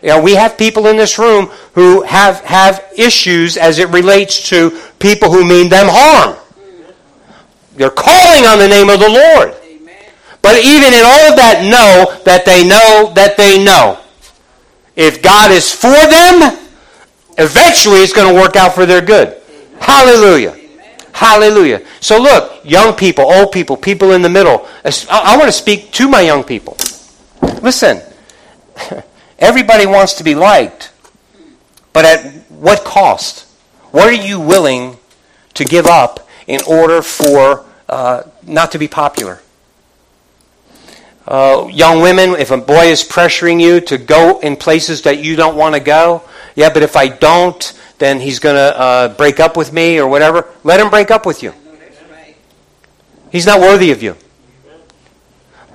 [0.03, 4.49] You know, we have people in this room who have, have issues as it relates
[4.51, 6.37] to people who mean them harm.
[7.77, 9.55] They're calling on the name of the Lord.
[10.43, 13.99] But even in all of that, know that they know that they know.
[14.95, 16.57] If God is for them,
[17.37, 19.37] eventually it's going to work out for their good.
[19.81, 20.57] Hallelujah.
[21.13, 21.85] Hallelujah.
[22.01, 24.67] So look, young people, old people, people in the middle.
[25.11, 26.77] I want to speak to my young people.
[27.63, 28.01] Listen.
[29.38, 30.92] Everybody wants to be liked,
[31.92, 33.46] but at what cost?
[33.90, 34.99] What are you willing
[35.55, 39.40] to give up in order for uh, not to be popular?
[41.27, 45.35] Uh, young women, if a boy is pressuring you to go in places that you
[45.35, 46.22] don't want to go,
[46.55, 50.07] yeah, but if I don't, then he's going to uh, break up with me or
[50.07, 50.46] whatever.
[50.62, 51.53] Let him break up with you.
[53.31, 54.16] He's not worthy of you.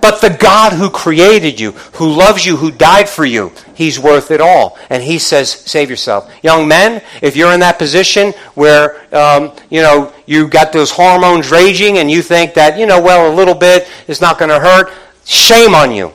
[0.02, 4.32] But the God who created you, who loves you, who died for you, He's worth
[4.32, 4.78] it all.
[4.90, 6.32] And He says, save yourself.
[6.44, 11.52] Young men, if you're in that position where, um, you know, you got those hormones
[11.52, 14.60] raging and you think that, you know, well, a little bit is not going to
[14.60, 14.92] hurt,
[15.24, 16.12] shame on you.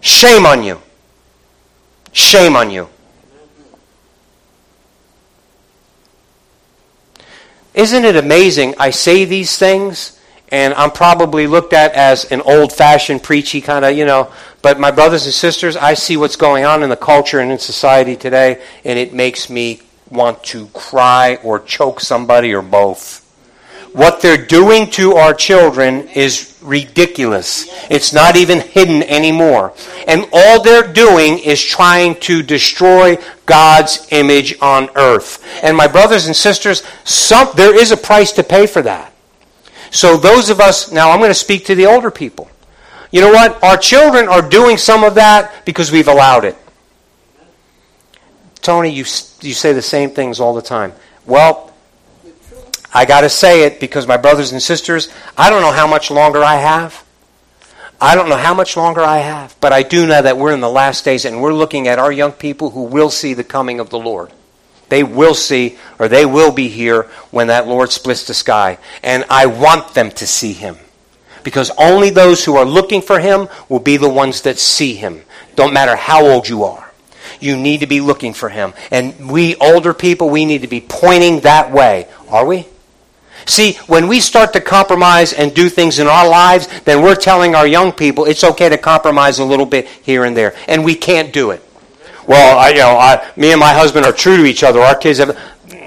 [0.00, 0.80] Shame on you.
[2.12, 2.88] Shame on you.
[7.74, 8.74] Isn't it amazing?
[8.78, 10.15] I say these things
[10.52, 14.30] and I'm probably looked at as an old fashioned, preachy kind of, you know.
[14.62, 17.58] But my brothers and sisters, I see what's going on in the culture and in
[17.58, 19.80] society today, and it makes me
[20.10, 23.22] want to cry or choke somebody or both.
[23.92, 27.66] What they're doing to our children is ridiculous.
[27.90, 29.72] It's not even hidden anymore.
[30.06, 35.42] And all they're doing is trying to destroy God's image on earth.
[35.62, 39.14] And my brothers and sisters, some, there is a price to pay for that.
[39.90, 42.50] So those of us, now I'm going to speak to the older people.
[43.10, 43.62] You know what?
[43.62, 46.56] Our children are doing some of that because we've allowed it.
[48.60, 49.04] Tony, you,
[49.40, 50.92] you say the same things all the time.
[51.24, 51.72] Well,
[52.92, 56.10] I got to say it because my brothers and sisters, I don't know how much
[56.10, 57.04] longer I have.
[58.00, 60.60] I don't know how much longer I have, but I do know that we're in
[60.60, 63.80] the last days and we're looking at our young people who will see the coming
[63.80, 64.30] of the Lord.
[64.88, 68.78] They will see, or they will be here when that Lord splits the sky.
[69.02, 70.76] And I want them to see him.
[71.42, 75.22] Because only those who are looking for him will be the ones that see him.
[75.54, 76.92] Don't matter how old you are.
[77.40, 78.74] You need to be looking for him.
[78.90, 82.08] And we older people, we need to be pointing that way.
[82.28, 82.66] Are we?
[83.44, 87.54] See, when we start to compromise and do things in our lives, then we're telling
[87.54, 90.56] our young people it's okay to compromise a little bit here and there.
[90.66, 91.62] And we can't do it
[92.26, 94.80] well, I, you know, I, me and my husband are true to each other.
[94.80, 95.38] Our kids have.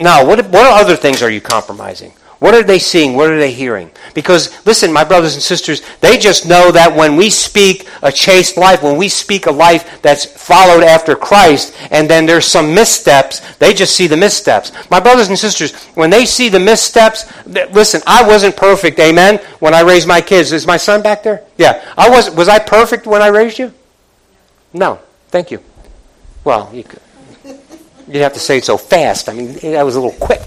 [0.01, 2.13] Now, what, what other things are you compromising?
[2.39, 3.15] What are they seeing?
[3.15, 3.91] What are they hearing?
[4.13, 8.55] Because, listen, my brothers and sisters, they just know that when we speak a chaste
[8.55, 13.41] life, when we speak a life that's followed after Christ, and then there's some missteps,
[13.57, 14.71] they just see the missteps.
[14.89, 19.73] My brothers and sisters, when they see the missteps, listen, I wasn't perfect, amen, when
[19.73, 20.53] I raised my kids.
[20.53, 21.43] Is my son back there?
[21.57, 21.83] Yeah.
[21.97, 23.73] I was, was I perfect when I raised you?
[24.71, 24.99] No.
[25.27, 25.61] Thank you.
[26.43, 27.01] Well, you could.
[28.07, 29.29] You'd have to say it so fast.
[29.29, 30.41] I mean, I was a little quick.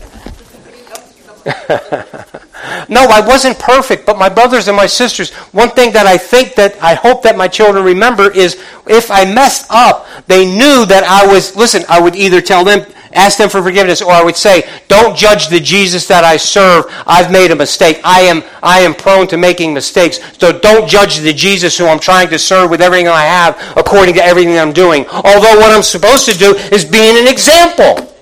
[2.88, 6.54] no, I wasn't perfect, but my brothers and my sisters, one thing that I think
[6.54, 11.04] that I hope that my children remember is if I messed up, they knew that
[11.04, 14.36] I was, listen, I would either tell them, ask them for forgiveness, or I would
[14.36, 16.84] say, don't judge the Jesus that I serve.
[17.06, 18.00] I've made a mistake.
[18.04, 20.20] I am, I am prone to making mistakes.
[20.38, 24.14] So don't judge the Jesus who I'm trying to serve with everything I have according
[24.14, 25.06] to everything I'm doing.
[25.08, 28.14] Although what I'm supposed to do is being an example.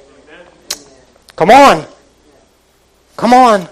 [1.36, 1.86] Come on.
[3.16, 3.68] Come on.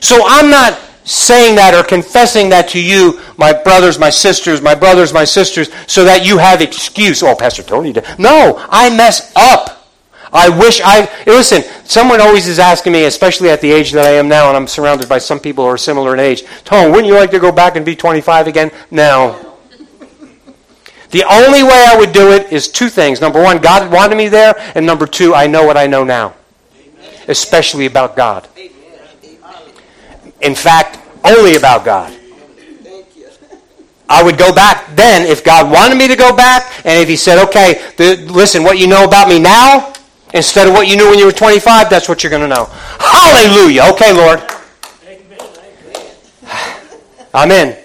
[0.00, 4.74] So I'm not saying that or confessing that to you, my brothers, my sisters, my
[4.74, 7.22] brothers, my sisters, so that you have excuse.
[7.22, 7.94] Oh, Pastor Tony.
[8.18, 9.77] No, I mess up.
[10.32, 11.08] I wish I.
[11.26, 14.56] Listen, someone always is asking me, especially at the age that I am now, and
[14.56, 16.44] I'm surrounded by some people who are similar in age.
[16.64, 18.70] Tom, wouldn't you like to go back and be 25 again?
[18.90, 19.44] No.
[21.10, 23.20] The only way I would do it is two things.
[23.20, 26.34] Number one, God wanted me there, and number two, I know what I know now,
[27.28, 28.46] especially about God.
[30.42, 32.14] In fact, only about God.
[34.10, 37.16] I would go back then if God wanted me to go back, and if He
[37.16, 39.92] said, okay, the, listen, what you know about me now,
[40.34, 42.66] instead of what you knew when you were 25, that's what you're going to know.
[42.98, 43.82] Hallelujah.
[43.92, 44.42] Okay, Lord.
[47.34, 47.76] Amen.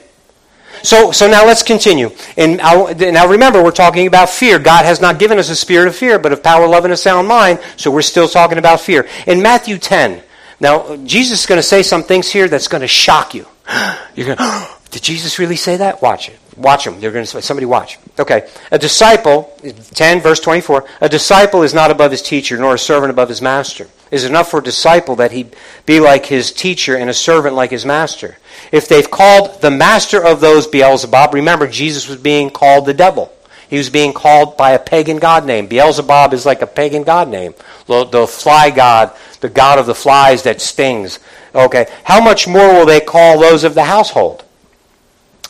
[0.84, 2.12] So, so now let's continue.
[2.36, 4.60] And now remember, we're talking about fear.
[4.60, 6.98] God has not given us a spirit of fear, but of power, love, and a
[6.98, 7.60] sound mind.
[7.78, 9.08] So we're still talking about fear.
[9.26, 10.22] In Matthew 10,
[10.64, 13.46] now, Jesus is going to say some things here that's going to shock you.
[14.16, 16.02] You're going, oh, did Jesus really say that?
[16.02, 16.40] Watch it.
[16.56, 17.00] Watch him.
[17.02, 18.00] You're going to somebody watch.
[18.20, 18.48] Okay.
[18.72, 19.58] A disciple,
[19.96, 23.42] 10 verse 24, a disciple is not above his teacher, nor a servant above his
[23.42, 23.86] master.
[24.12, 25.48] It is enough for a disciple that he
[25.88, 28.38] be like his teacher and a servant like his master.
[28.72, 33.34] If they've called the master of those Beelzebub, remember Jesus was being called the devil.
[33.68, 35.66] He was being called by a pagan god name.
[35.66, 37.56] Beelzebub is like a pagan god name.
[37.88, 41.18] The, the fly god, the god of the flies that stings.
[41.56, 44.44] Okay, how much more will they call those of the household?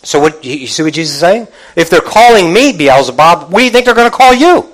[0.03, 1.47] So what you see what Jesus is saying?
[1.75, 4.69] If they're calling me Beelzebub, what do you think they're going to call you?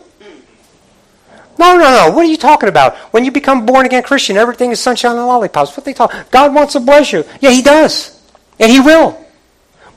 [1.59, 2.11] No, no, no.
[2.15, 2.95] What are you talking about?
[3.13, 5.75] When you become born again Christian, everything is sunshine and lollipops.
[5.75, 6.13] What they talk?
[6.31, 7.25] God wants to bless you.
[7.41, 8.19] Yeah, He does,
[8.59, 9.23] and He will.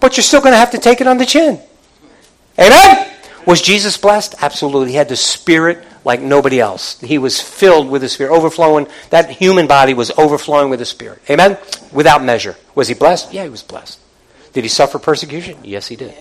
[0.01, 1.61] But you're still going to have to take it on the chin.
[2.59, 3.09] Amen.
[3.47, 4.35] Was Jesus blessed?
[4.43, 4.91] Absolutely.
[4.91, 7.01] He had the Spirit like nobody else.
[7.01, 8.89] He was filled with the Spirit, overflowing.
[9.11, 11.23] That human body was overflowing with the Spirit.
[11.31, 11.57] Amen?
[11.93, 12.57] Without measure.
[12.75, 13.33] Was he blessed?
[13.33, 14.01] Yeah, he was blessed.
[14.53, 15.59] Did he suffer persecution?
[15.63, 16.15] Yes, he did.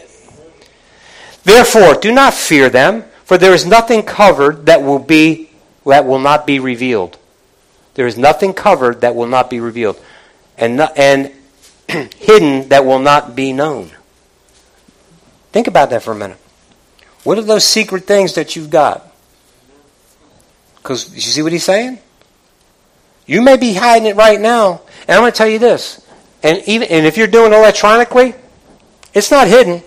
[1.43, 5.49] Therefore, do not fear them, for there is nothing covered that will be
[5.85, 7.17] that will not be revealed.
[7.95, 9.99] There is nothing covered that will not be revealed,
[10.57, 11.31] and and
[12.15, 13.91] hidden that will not be known.
[15.51, 16.37] Think about that for a minute.
[17.23, 19.05] What are those secret things that you've got?
[20.77, 21.99] Because you see what he's saying?
[23.25, 24.81] You may be hiding it right now.
[25.07, 26.05] And I'm going to tell you this.
[26.43, 28.33] And even and if you're doing electronically,
[29.13, 29.83] it's not hidden.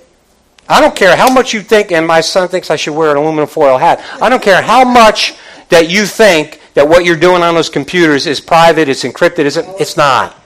[0.68, 3.16] I don't care how much you think, and my son thinks I should wear an
[3.18, 4.02] aluminum foil hat.
[4.20, 5.34] I don't care how much
[5.68, 9.56] that you think that what you're doing on those computers is private, it's encrypted, it's,
[9.56, 10.40] it's not.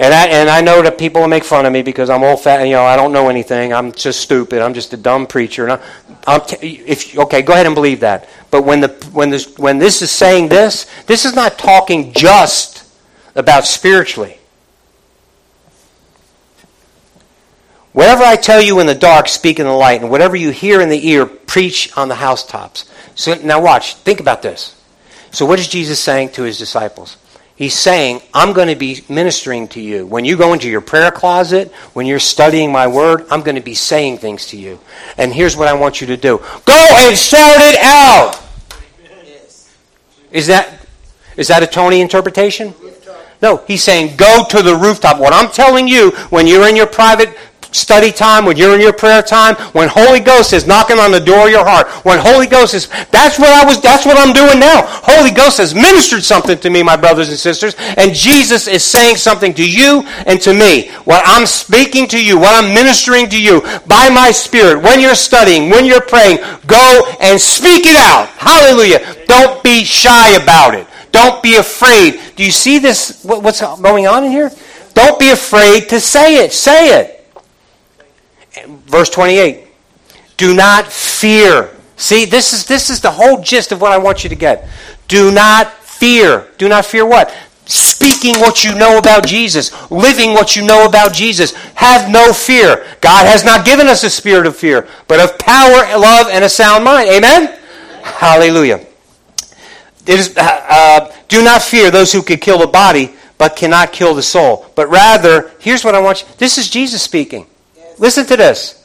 [0.00, 2.40] And I, and I know that people will make fun of me because I'm old
[2.40, 2.62] fat.
[2.62, 3.72] You know, I don't know anything.
[3.72, 4.62] I'm just stupid.
[4.62, 5.68] I'm just a dumb preacher.
[5.68, 5.82] And
[6.46, 8.28] t- if okay, go ahead and believe that.
[8.52, 12.77] But when the when this when this is saying this, this is not talking just
[13.38, 14.38] about spiritually.
[17.92, 20.80] Whatever I tell you in the dark, speak in the light, and whatever you hear
[20.80, 22.84] in the ear, preach on the housetops.
[23.14, 23.94] So now watch.
[23.94, 24.80] Think about this.
[25.30, 27.16] So what is Jesus saying to his disciples?
[27.56, 30.06] He's saying, I'm going to be ministering to you.
[30.06, 33.60] When you go into your prayer closet, when you're studying my word, I'm going to
[33.60, 34.78] be saying things to you.
[35.16, 38.40] And here's what I want you to do go and shout it out.
[40.30, 40.86] Is that,
[41.36, 42.74] is that a Tony interpretation?
[43.40, 45.20] No, he's saying go to the rooftop.
[45.20, 47.36] What I'm telling you, when you're in your private
[47.72, 51.20] study time, when you're in your prayer time, when Holy Ghost is knocking on the
[51.20, 54.32] door of your heart, when Holy Ghost is, that's what I was, that's what I'm
[54.32, 54.82] doing now.
[54.86, 59.16] Holy Ghost has ministered something to me, my brothers and sisters, and Jesus is saying
[59.16, 60.88] something to you and to me.
[61.04, 65.14] What I'm speaking to you, what I'm ministering to you by my Spirit, when you're
[65.14, 68.28] studying, when you're praying, go and speak it out.
[68.28, 69.00] Hallelujah.
[69.26, 70.86] Don't be shy about it.
[71.12, 72.20] Don't be afraid.
[72.36, 74.50] Do you see this, what's going on in here?
[74.94, 76.52] Don't be afraid to say it.
[76.52, 77.14] Say it.
[78.86, 79.66] Verse 28.
[80.36, 81.70] Do not fear.
[81.96, 84.68] See, this is, this is the whole gist of what I want you to get.
[85.08, 86.48] Do not fear.
[86.58, 87.34] Do not fear what?
[87.64, 91.52] Speaking what you know about Jesus, living what you know about Jesus.
[91.74, 92.86] Have no fear.
[93.00, 96.48] God has not given us a spirit of fear, but of power, love, and a
[96.48, 97.10] sound mind.
[97.10, 97.58] Amen?
[98.02, 98.87] Hallelujah.
[100.08, 103.92] It is, uh, uh, do not fear those who could kill the body, but cannot
[103.92, 104.66] kill the soul.
[104.74, 106.28] But rather, here's what I want you.
[106.38, 107.46] This is Jesus speaking.
[107.98, 108.82] Listen to this.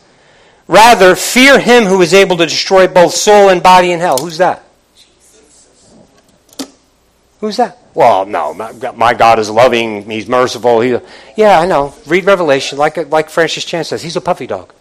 [0.67, 4.17] Rather, fear him who is able to destroy both soul and body in hell.
[4.17, 4.63] Who's that?
[4.95, 5.95] Jesus.
[7.39, 7.77] Who's that?
[7.93, 10.09] Well, no, my God is loving.
[10.09, 10.81] He's merciful.
[10.81, 10.97] He,
[11.37, 11.93] yeah, I know.
[12.07, 14.01] Read Revelation, like like Francis Chan says.
[14.01, 14.73] He's a puffy dog.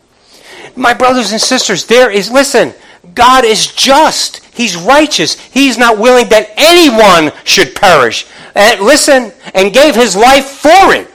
[0.74, 2.30] My brothers and sisters, there is.
[2.30, 2.72] Listen,
[3.14, 4.44] God is just.
[4.55, 5.38] He's righteous.
[5.40, 8.26] He's not willing that anyone should perish.
[8.55, 11.09] And listen, and gave His life for it.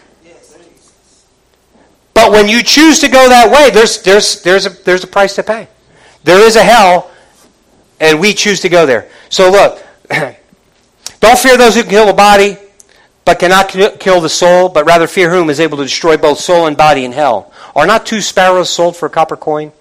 [2.14, 5.36] But when you choose to go that way, there's, there's, there's, a, there's a price
[5.36, 5.68] to pay.
[6.24, 7.12] There is a hell,
[8.00, 9.08] and we choose to go there.
[9.30, 9.86] So look,
[11.20, 12.58] don't fear those who can kill the body,
[13.24, 16.66] but cannot kill the soul, but rather fear whom is able to destroy both soul
[16.66, 17.54] and body in hell.
[17.76, 19.72] Are not two sparrows sold for a copper coin?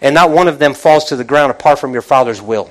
[0.00, 2.70] And not one of them falls to the ground apart from your Father's will.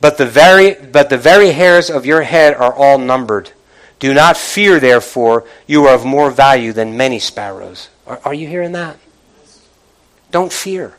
[0.00, 3.52] But the very, but the very hairs of your head are all numbered.
[4.00, 7.88] Do not fear, therefore, you are of more value than many sparrows.
[8.04, 8.98] Are, are, you hearing that?
[10.32, 10.94] Don't fear.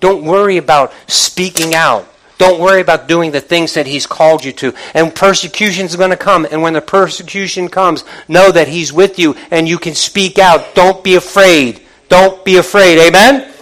[0.00, 2.12] Don't worry about speaking out.
[2.36, 4.74] Don't worry about doing the things that He's called you to.
[4.94, 6.44] And persecution is going to come.
[6.50, 10.74] And when the persecution comes, know that He's with you and you can speak out.
[10.74, 11.82] Don't be afraid.
[12.08, 12.98] Don't be afraid.
[12.98, 13.53] Amen?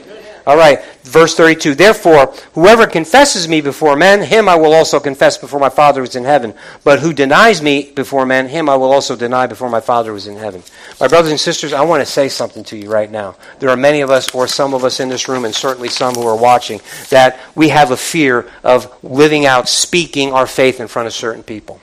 [0.47, 0.85] All right.
[1.03, 5.69] Verse 32 Therefore, whoever confesses me before men, him I will also confess before my
[5.69, 6.55] Father who is in heaven.
[6.83, 10.17] But who denies me before men, him I will also deny before my Father who
[10.17, 10.63] is in heaven.
[11.01, 13.37] My brothers and sisters, I want to say something to you right now.
[13.61, 16.15] There are many of us, or some of us in this room, and certainly some
[16.15, 16.81] who are watching,
[17.11, 21.43] that we have a fear of living out, speaking our faith in front of certain
[21.43, 21.81] people.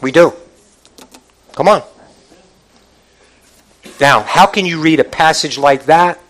[0.00, 0.32] We do.
[1.54, 1.82] Come on.
[4.00, 6.20] Now, how can you read a passage like that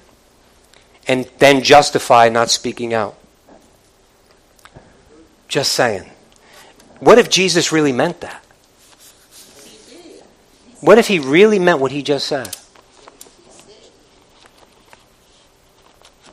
[1.08, 3.16] and then justify not speaking out.
[5.48, 6.08] Just saying.
[7.00, 8.44] What if Jesus really meant that?
[10.80, 12.54] What if he really meant what he just said?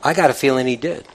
[0.02, 1.06] I got a feeling he did.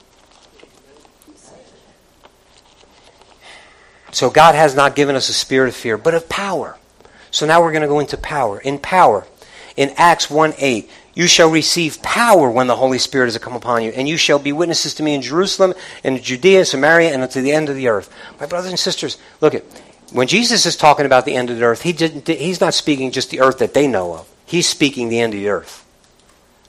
[4.12, 6.78] So God has not given us a spirit of fear, but of power.
[7.30, 8.60] So now we're going to go into power.
[8.60, 9.26] In power,
[9.78, 13.84] in Acts 1 8, you shall receive power when the Holy Spirit has come upon
[13.84, 17.42] you, and you shall be witnesses to me in Jerusalem, in Judea, Samaria, and unto
[17.42, 18.14] the end of the earth.
[18.40, 19.64] My brothers and sisters, look at
[20.12, 23.12] when Jesus is talking about the end of the earth, he didn't, he's not speaking
[23.12, 24.30] just the earth that they know of.
[24.46, 25.86] He's speaking the end of the earth.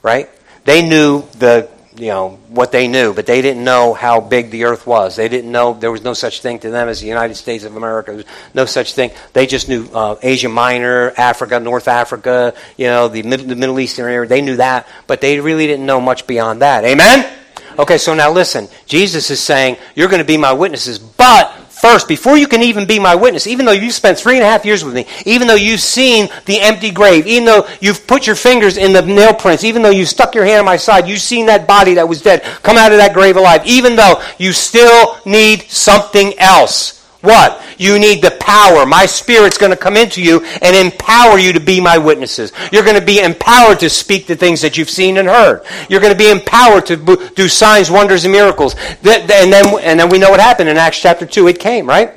[0.01, 0.29] Right?
[0.65, 4.65] They knew the you know what they knew, but they didn't know how big the
[4.65, 5.15] earth was.
[5.15, 7.75] They didn't know there was no such thing to them as the United States of
[7.75, 8.11] America.
[8.11, 9.11] There was no such thing.
[9.33, 13.79] They just knew uh, Asia Minor, Africa, North Africa, you know, the, Mid- the Middle
[13.79, 14.27] Eastern area.
[14.27, 16.83] They knew that, but they really didn't know much beyond that.
[16.83, 17.31] Amen.
[17.77, 18.67] Okay, so now listen.
[18.85, 21.51] Jesus is saying, You're going to be my witnesses, but
[21.83, 24.47] First, before you can even be my witness, even though you've spent three and a
[24.47, 28.25] half years with me, even though you've seen the empty grave, even though you've put
[28.25, 31.09] your fingers in the nail prints, even though you stuck your hand on my side,
[31.09, 34.23] you've seen that body that was dead come out of that grave alive, even though
[34.37, 37.02] you still need something else.
[37.23, 37.63] What?
[37.77, 38.85] You need the power.
[38.85, 42.51] My Spirit's going to come into you and empower you to be my witnesses.
[42.69, 45.63] You're going to be empowered to speak the things that you've seen and heard.
[45.87, 46.97] You're going to be empowered to
[47.33, 48.75] do signs, wonders, and miracles.
[48.75, 51.47] And then, and then we know what happened in Acts chapter 2.
[51.47, 52.11] It came, right?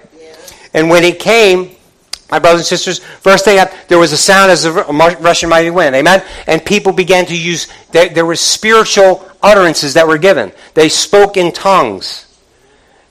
[0.74, 1.76] And when it came,
[2.28, 5.70] my brothers and sisters, first thing, up, there was a sound as a rushing mighty
[5.70, 5.94] wind.
[5.94, 6.20] Amen?
[6.48, 10.50] And people began to use, there, there were spiritual utterances that were given.
[10.74, 12.25] They spoke in tongues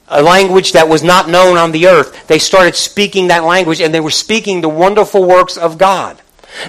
[0.08, 2.28] a language that was not known on the earth.
[2.28, 6.22] They started speaking that language and they were speaking the wonderful works of God.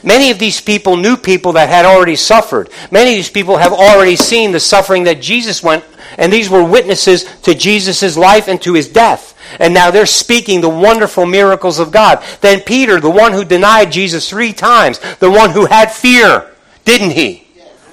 [0.02, 2.70] Many of these people knew people that had already suffered.
[2.90, 5.84] Many of these people have already seen the suffering that Jesus went,
[6.18, 9.34] and these were witnesses to Jesus' life and to his death.
[9.60, 12.24] And now they're speaking the wonderful miracles of God.
[12.40, 16.50] Then Peter, the one who denied Jesus three times, the one who had fear,
[16.84, 17.46] didn't he?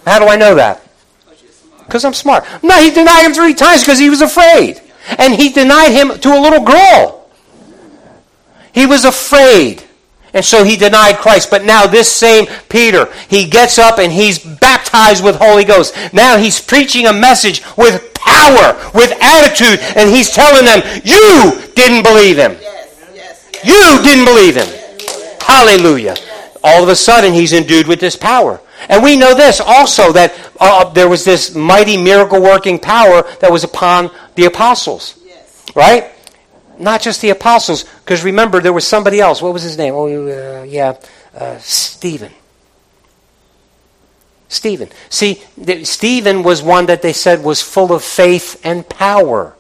[0.06, 0.82] How do I know that?
[1.86, 2.46] Because I'm smart.
[2.64, 4.82] No, he denied him three times because he was afraid.
[5.18, 7.28] And he denied him to a little girl.
[8.74, 9.84] He was afraid.
[10.34, 11.50] And so he denied Christ.
[11.52, 15.96] But now this same Peter, he gets up and he's baptized with Holy Ghost.
[16.12, 22.04] Now he's preaching a message with power, with attitude, and he's telling them, you didn't
[22.04, 22.58] believe him.
[23.64, 24.68] You didn't believe him.
[25.40, 26.16] Hallelujah.
[26.64, 28.60] All of a sudden he's endued with this power.
[28.90, 30.34] And we know this also that
[30.64, 35.20] uh, there was this mighty miracle working power that was upon the apostles.
[35.76, 36.12] Right?
[36.80, 39.42] Not just the apostles, because remember, there was somebody else.
[39.42, 39.94] What was his name?
[39.96, 40.98] Oh, uh, yeah,
[41.36, 42.32] uh, Stephen.
[44.48, 44.90] Stephen.
[45.10, 45.42] See,
[45.84, 49.56] Stephen was one that they said was full of faith and power.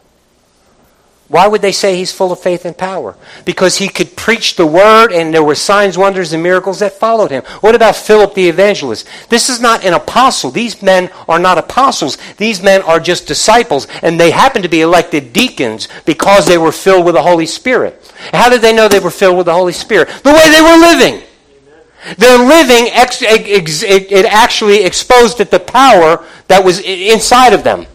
[1.29, 3.15] Why would they say he's full of faith and power?
[3.43, 7.31] Because he could preach the word and there were signs, wonders, and miracles that followed
[7.31, 7.43] him.
[7.61, 9.07] What about Philip the evangelist?
[9.29, 10.51] This is not an apostle.
[10.51, 12.17] These men are not apostles.
[12.37, 16.71] These men are just disciples, and they happen to be elected deacons because they were
[16.71, 18.13] filled with the Holy Spirit.
[18.31, 20.09] How did they know they were filled with the Holy Spirit?
[20.23, 21.23] The way they were living.
[22.17, 27.87] Their living, it actually exposed the power that was inside of them.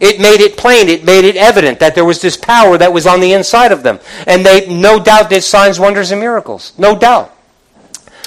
[0.00, 3.06] It made it plain, it made it evident that there was this power that was
[3.06, 4.00] on the inside of them.
[4.26, 6.72] And they no doubt did signs, wonders, and miracles.
[6.78, 7.36] No doubt.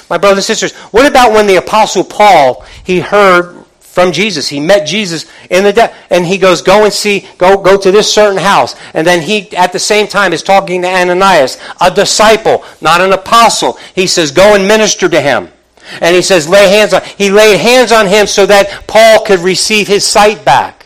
[0.08, 3.64] My brothers and sisters, what about when the Apostle Paul, he heard
[3.94, 4.48] from Jesus.
[4.48, 7.92] He met Jesus in the de- and he goes, "Go and see, go go to
[7.92, 11.92] this certain house." And then he, at the same time, is talking to Ananias, a
[11.92, 13.78] disciple, not an apostle.
[13.94, 15.48] He says, "Go and minister to him."
[16.00, 19.40] And he says, "Lay hands on." He laid hands on him so that Paul could
[19.40, 20.83] receive his sight back.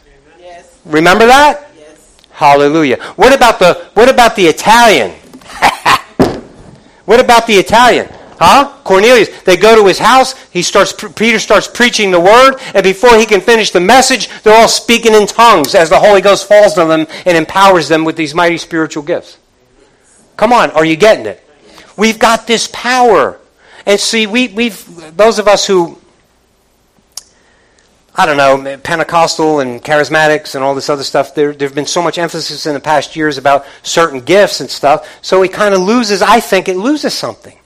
[0.89, 1.71] Remember that?
[1.77, 2.17] Yes.
[2.31, 3.01] Hallelujah.
[3.17, 5.11] What about the what about the Italian?
[7.05, 8.09] what about the Italian?
[8.39, 8.73] Huh?
[8.85, 9.43] Cornelius.
[9.43, 10.35] They go to his house.
[10.51, 10.93] He starts.
[11.15, 15.13] Peter starts preaching the word, and before he can finish the message, they're all speaking
[15.13, 18.57] in tongues as the Holy Ghost falls on them and empowers them with these mighty
[18.57, 19.39] spiritual gifts.
[20.37, 21.45] Come on, are you getting it?
[21.97, 23.41] We've got this power,
[23.85, 25.99] and see, we, we've those of us who
[28.19, 31.87] I don't know, Pentecostal and charismatics and all this other stuff, there there have been
[31.87, 35.73] so much emphasis in the past years about certain gifts and stuff, so it kind
[35.73, 37.57] of loses, I think it loses something.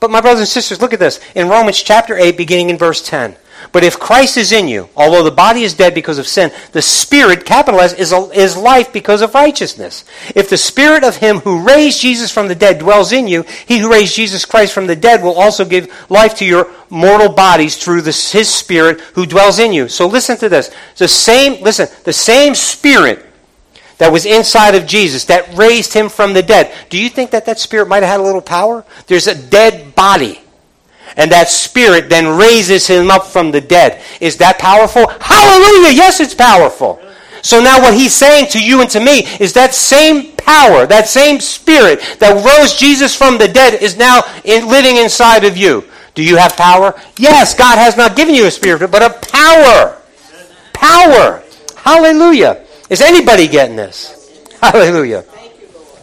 [0.00, 1.20] But my brothers and sisters, look at this.
[1.34, 3.36] In Romans chapter 8, beginning in verse 10.
[3.72, 6.82] But if Christ is in you, although the body is dead because of sin, the
[6.82, 10.04] Spirit, capital S, is, is life because of righteousness.
[10.34, 13.78] If the Spirit of Him who raised Jesus from the dead dwells in you, He
[13.78, 17.76] who raised Jesus Christ from the dead will also give life to your mortal bodies
[17.76, 19.88] through His Spirit who dwells in you.
[19.88, 20.74] So listen to this.
[20.96, 23.26] The same, listen, the same Spirit
[24.00, 26.74] that was inside of Jesus that raised Him from the dead.
[26.88, 28.84] Do you think that that Spirit might have had a little power?
[29.06, 30.40] There's a dead body
[31.16, 34.02] and that spirit then raises him up from the dead.
[34.20, 35.08] Is that powerful?
[35.20, 35.92] Hallelujah!
[35.92, 37.00] Yes, it's powerful.
[37.42, 41.08] So now what he's saying to you and to me is that same power, that
[41.08, 45.84] same spirit that rose Jesus from the dead is now in, living inside of you.
[46.14, 47.00] Do you have power?
[47.16, 49.96] Yes, God has not given you a spirit, but a power.
[50.72, 51.42] Power.
[51.76, 52.66] Hallelujah.
[52.90, 54.16] Is anybody getting this?
[54.60, 55.24] Hallelujah.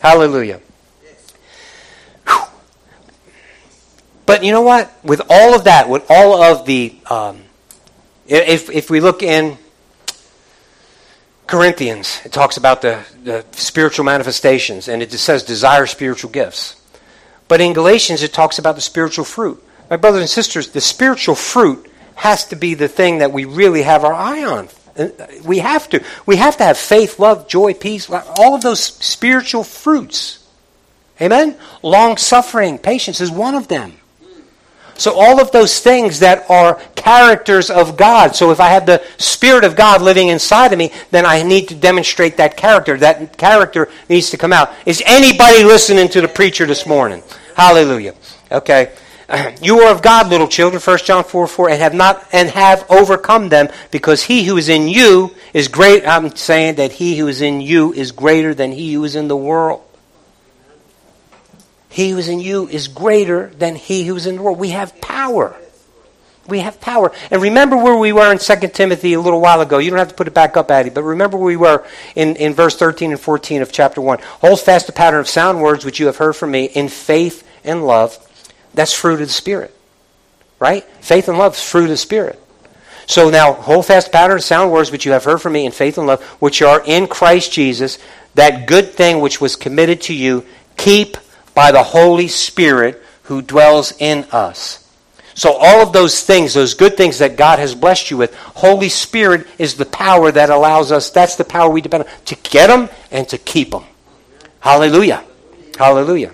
[0.01, 0.61] Hallelujah.
[4.27, 4.91] But you know what?
[5.05, 7.43] With all of that, with all of the, um,
[8.27, 9.57] if, if we look in
[11.47, 16.75] Corinthians, it talks about the, the spiritual manifestations, and it just says desire spiritual gifts.
[17.47, 19.63] But in Galatians, it talks about the spiritual fruit.
[19.89, 23.83] My brothers and sisters, the spiritual fruit has to be the thing that we really
[23.83, 24.67] have our eye on.
[25.43, 26.03] We have to.
[26.25, 30.45] We have to have faith, love, joy, peace, all of those spiritual fruits.
[31.21, 31.57] Amen?
[31.81, 33.93] Long suffering, patience is one of them.
[34.97, 38.35] So all of those things that are characters of God.
[38.35, 41.67] So if I have the Spirit of God living inside of me, then I need
[41.69, 42.97] to demonstrate that character.
[42.97, 44.73] That character needs to come out.
[44.87, 47.21] Is anybody listening to the preacher this morning?
[47.55, 48.15] Hallelujah.
[48.51, 48.91] Okay.
[49.61, 52.89] You are of God, little children, 1 John 4 4, and have not and have
[52.89, 56.07] overcome them, because he who is in you is great.
[56.07, 59.27] I'm saying that he who is in you is greater than he who is in
[59.27, 59.83] the world.
[61.89, 64.59] He who is in you is greater than he who is in the world.
[64.59, 65.55] We have power.
[66.47, 67.11] We have power.
[67.31, 69.79] And remember where we were in 2 Timothy a little while ago.
[69.79, 72.35] You don't have to put it back up, Addie, but remember where we were in,
[72.37, 74.19] in verse 13 and 14 of chapter 1.
[74.41, 77.45] Hold fast the pattern of sound words which you have heard from me in faith
[77.65, 78.26] and love.
[78.77, 79.75] That's fruit of the Spirit.
[80.59, 80.83] Right?
[81.01, 82.39] Faith and love is fruit of the Spirit.
[83.07, 85.97] So now, hold fast pattern sound words which you have heard from me in faith
[85.97, 87.97] and love, which are in Christ Jesus.
[88.35, 91.17] That good thing which was committed to you, keep
[91.55, 94.83] by the Holy Spirit who dwells in us.
[95.33, 98.89] So all of those things, those good things that God has blessed you with, Holy
[98.89, 102.67] Spirit is the power that allows us, that's the power we depend on, to get
[102.67, 103.85] them and to keep them.
[104.59, 105.23] Hallelujah.
[105.77, 106.33] Hallelujah.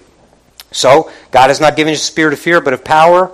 [0.73, 3.31] So, God has not given you a spirit of fear, but of power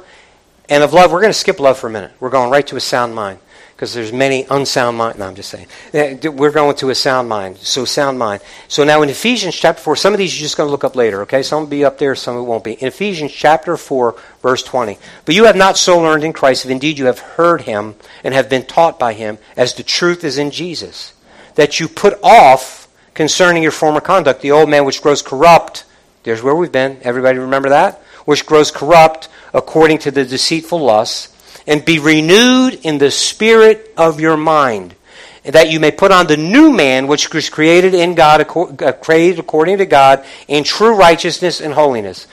[0.70, 1.12] and of love.
[1.12, 2.12] We're going to skip love for a minute.
[2.20, 3.40] We're going right to a sound mind
[3.80, 5.18] because there's many unsound mind.
[5.20, 5.68] No, I'm just saying.
[5.94, 7.56] Eh, we're going to a sound mind.
[7.60, 8.42] So sound mind.
[8.68, 10.98] So now in Ephesians chapter 4, some of these you're just going to look up
[10.98, 11.42] later, okay?
[11.42, 12.74] Some will be up there, some it won't be.
[12.74, 14.98] In Ephesians chapter 4, verse 20.
[15.24, 18.34] But you have not so learned in Christ, if indeed you have heard him and
[18.34, 21.14] have been taught by him, as the truth is in Jesus,
[21.56, 25.86] that you put off concerning your former conduct the old man which grows corrupt.
[26.24, 27.00] There's where we've been.
[27.02, 28.02] Everybody remember that?
[28.26, 34.20] Which grows corrupt according to the deceitful lusts and be renewed in the spirit of
[34.20, 34.96] your mind,
[35.44, 39.40] that you may put on the new man which was created in God, uh, created
[39.40, 42.28] according to God, in true righteousness and holiness.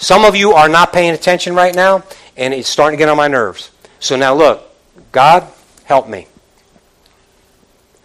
[0.00, 2.04] Some of you are not paying attention right now,
[2.36, 3.70] and it's starting to get on my nerves.
[3.98, 4.62] So now look,
[5.10, 5.46] God,
[5.84, 6.26] help me.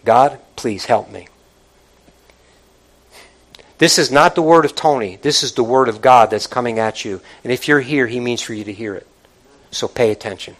[0.05, 1.27] God, please help me.
[3.83, 5.17] This is not the word of Tony.
[5.17, 7.19] This is the word of God that's coming at you.
[7.43, 9.05] And if you're here, he means for you to hear it.
[9.71, 10.55] So pay attention.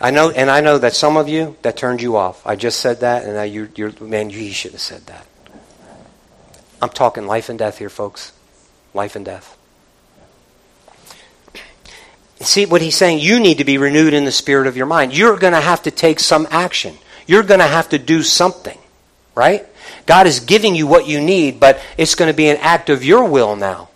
[0.00, 2.46] I know, and I know that some of you that turned you off.
[2.46, 5.26] I just said that, and now you, you're man, you should have said that.
[6.80, 8.32] I'm talking life and death here, folks.
[8.94, 9.54] Life and death.
[12.40, 13.18] See what he's saying?
[13.18, 15.14] You need to be renewed in the spirit of your mind.
[15.14, 16.96] You're going to have to take some action.
[17.26, 18.78] You're going to have to do something,
[19.38, 19.64] right?
[20.04, 23.04] God is giving you what you need, but it's going to be an act of
[23.04, 23.87] your will now.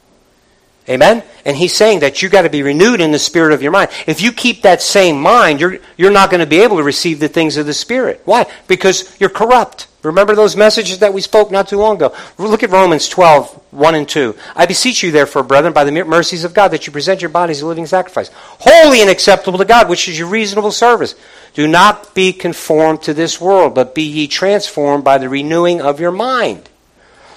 [0.89, 1.22] Amen?
[1.45, 3.91] And he's saying that you've got to be renewed in the spirit of your mind.
[4.07, 7.20] If you keep that same mind, you're, you're not going to be able to receive
[7.20, 8.20] the things of the Spirit.
[8.24, 8.47] Why?
[8.66, 9.87] Because you're corrupt.
[10.03, 12.12] Remember those messages that we spoke not too long ago?
[12.37, 14.35] Look at Romans 12, 1 and 2.
[14.57, 17.62] I beseech you, therefore, brethren, by the mercies of God, that you present your bodies
[17.62, 21.14] a living sacrifice, holy and acceptable to God, which is your reasonable service.
[21.55, 26.01] Do not be conformed to this world, but be ye transformed by the renewing of
[26.01, 26.68] your mind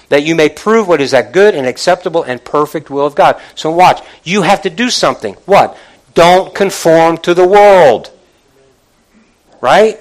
[0.08, 3.40] that you may prove what is that good and acceptable and perfect will of God.
[3.54, 4.02] So watch.
[4.22, 5.34] You have to do something.
[5.46, 5.76] What?
[6.14, 8.10] Don't conform to the world.
[9.60, 9.98] Right?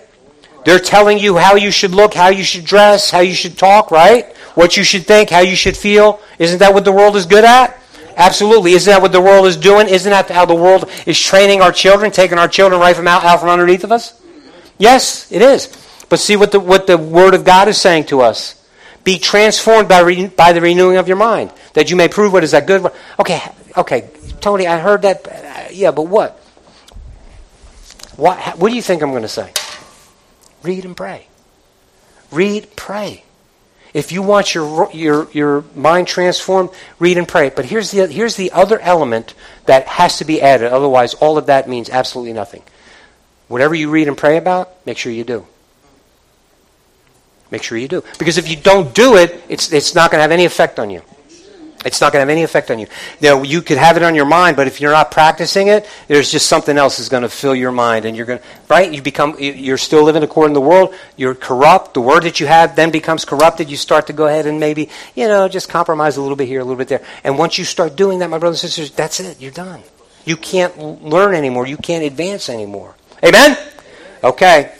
[0.65, 3.91] They're telling you how you should look, how you should dress, how you should talk,
[3.91, 4.35] right?
[4.55, 6.19] What you should think, how you should feel.
[6.39, 7.79] Isn't that what the world is good at?
[8.17, 8.73] Absolutely.
[8.73, 9.87] Isn't that what the world is doing?
[9.87, 13.23] Isn't that how the world is training our children, taking our children right from out,
[13.23, 14.19] out from underneath of us?
[14.77, 15.67] Yes, it is.
[16.09, 18.64] But see what the, what the Word of God is saying to us.
[19.05, 22.43] Be transformed by, re- by the renewing of your mind, that you may prove what
[22.43, 22.91] is that good.
[23.19, 23.39] Okay,
[23.77, 24.09] okay,
[24.41, 25.27] Tony, I heard that.
[25.27, 26.31] Uh, yeah, but what?
[28.17, 29.53] What, what do you think I'm going to say?
[30.63, 31.27] Read and pray.
[32.31, 33.23] Read, pray.
[33.93, 37.49] If you want your, your, your mind transformed, read and pray.
[37.49, 39.35] But here's the, here's the other element
[39.67, 40.71] that has to be added.
[40.71, 42.63] Otherwise, all of that means absolutely nothing.
[43.47, 45.45] Whatever you read and pray about, make sure you do.
[47.55, 48.03] Make sure you do.
[48.19, 50.89] Because if you don't do it, it's, it's not going to have any effect on
[50.89, 51.01] you.
[51.85, 52.87] It's not going to have any effect on you.
[53.21, 56.29] Know, you could have it on your mind, but if you're not practicing it, there's
[56.29, 58.91] just something else is going to fill your mind, and you're going to right.
[58.91, 60.93] You become you're still living according to the world.
[61.15, 61.93] You're corrupt.
[61.93, 63.69] The word that you have then becomes corrupted.
[63.69, 66.59] You start to go ahead and maybe you know just compromise a little bit here,
[66.59, 67.03] a little bit there.
[67.23, 69.39] And once you start doing that, my brothers and sisters, that's it.
[69.39, 69.81] You're done.
[70.25, 71.67] You can't learn anymore.
[71.67, 72.95] You can't advance anymore.
[73.23, 73.57] Amen.
[74.21, 74.73] Okay.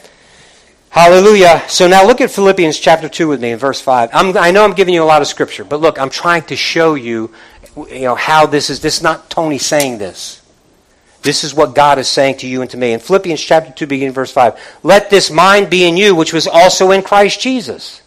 [0.95, 1.61] Hallelujah.
[1.67, 4.11] So now look at Philippians chapter 2 with me in verse 5.
[4.13, 6.55] I'm, i know I'm giving you a lot of scripture, but look, I'm trying to
[6.55, 7.33] show you,
[7.75, 8.79] you know, how this is.
[8.79, 10.41] This is not Tony saying this.
[11.21, 12.93] This is what God is saying to you and to me.
[12.93, 14.57] In Philippians chapter 2, beginning verse 5.
[14.83, 18.01] Let this mind be in you, which was also in Christ Jesus.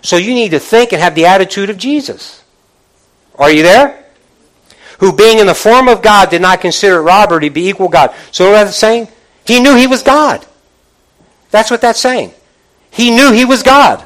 [0.00, 2.42] So you need to think and have the attitude of Jesus.
[3.34, 4.02] Are you there?
[5.00, 8.14] Who being in the form of God did not consider robbery to be equal God.
[8.30, 9.08] So what that's saying?
[9.44, 10.46] He knew he was God.
[11.50, 12.32] That's what that's saying.
[12.90, 14.04] He knew he was God,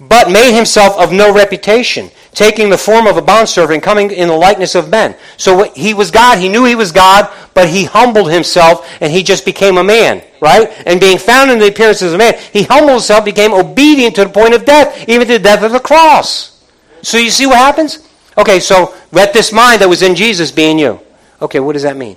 [0.00, 4.34] but made himself of no reputation, taking the form of a bondservant, coming in the
[4.34, 5.16] likeness of men.
[5.36, 6.38] So he was God.
[6.38, 10.22] He knew he was God, but he humbled himself and he just became a man,
[10.40, 10.70] right?
[10.86, 14.24] And being found in the appearance of a man, he humbled himself, became obedient to
[14.24, 16.64] the point of death, even to the death of the cross.
[17.02, 18.08] So you see what happens?
[18.36, 21.00] Okay, so let this mind that was in Jesus be in you.
[21.40, 22.16] Okay, what does that mean?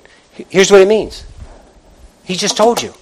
[0.49, 1.25] Here's what it means.
[2.23, 2.93] He just told you.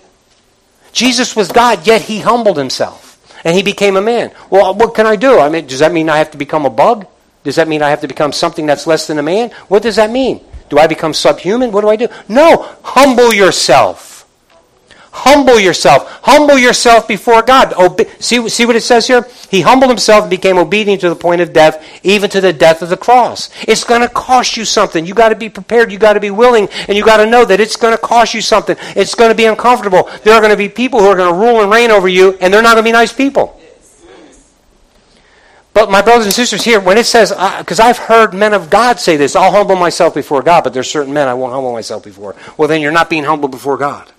[0.95, 3.19] Jesus was God, yet he humbled himself.
[3.43, 4.31] And he became a man.
[4.49, 5.37] Well, what can I do?
[5.39, 7.05] I mean, does that mean I have to become a bug?
[7.43, 9.51] Does that mean I have to become something that's less than a man?
[9.67, 10.39] What does that mean?
[10.69, 11.73] Do I become subhuman?
[11.73, 12.07] What do I do?
[12.29, 14.14] No, humble yourself.
[15.17, 16.19] Humble yourself.
[16.23, 17.73] Humble yourself before God.
[17.77, 19.25] Obe- see, see what it says here?
[19.49, 22.81] He humbled himself and became obedient to the point of death, even to the death
[22.81, 23.49] of the cross.
[23.65, 25.05] It's going to cost you something.
[25.05, 25.89] You got to be prepared.
[25.89, 28.33] You got to be willing, and you got to know that it's going to cost
[28.33, 28.75] you something.
[28.93, 30.09] It's going to be uncomfortable.
[30.25, 32.33] There are going to be people who are going to rule and reign over you,
[32.41, 33.57] and they're not going to be nice people.
[35.73, 38.99] But my brothers and sisters here, when it says, because I've heard men of God
[38.99, 42.03] say this, I'll humble myself before God, but there's certain men I won't humble myself
[42.03, 42.35] before.
[42.57, 44.11] Well, then you're not being humble before God.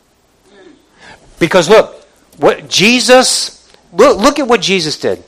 [1.39, 2.03] Because look,
[2.39, 5.22] what Jesus, look, look at what Jesus did.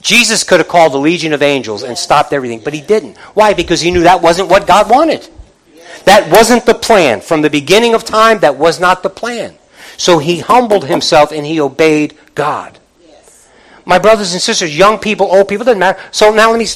[0.00, 3.18] Jesus could have called a legion of angels and stopped everything, but he didn't.
[3.34, 3.52] Why?
[3.52, 5.28] Because he knew that wasn't what God wanted.
[6.04, 7.20] That wasn't the plan.
[7.20, 9.56] From the beginning of time, that was not the plan.
[9.98, 12.78] So he humbled himself and he obeyed God.
[13.84, 16.00] My brothers and sisters, young people, old people, doesn't matter.
[16.10, 16.66] So now let me,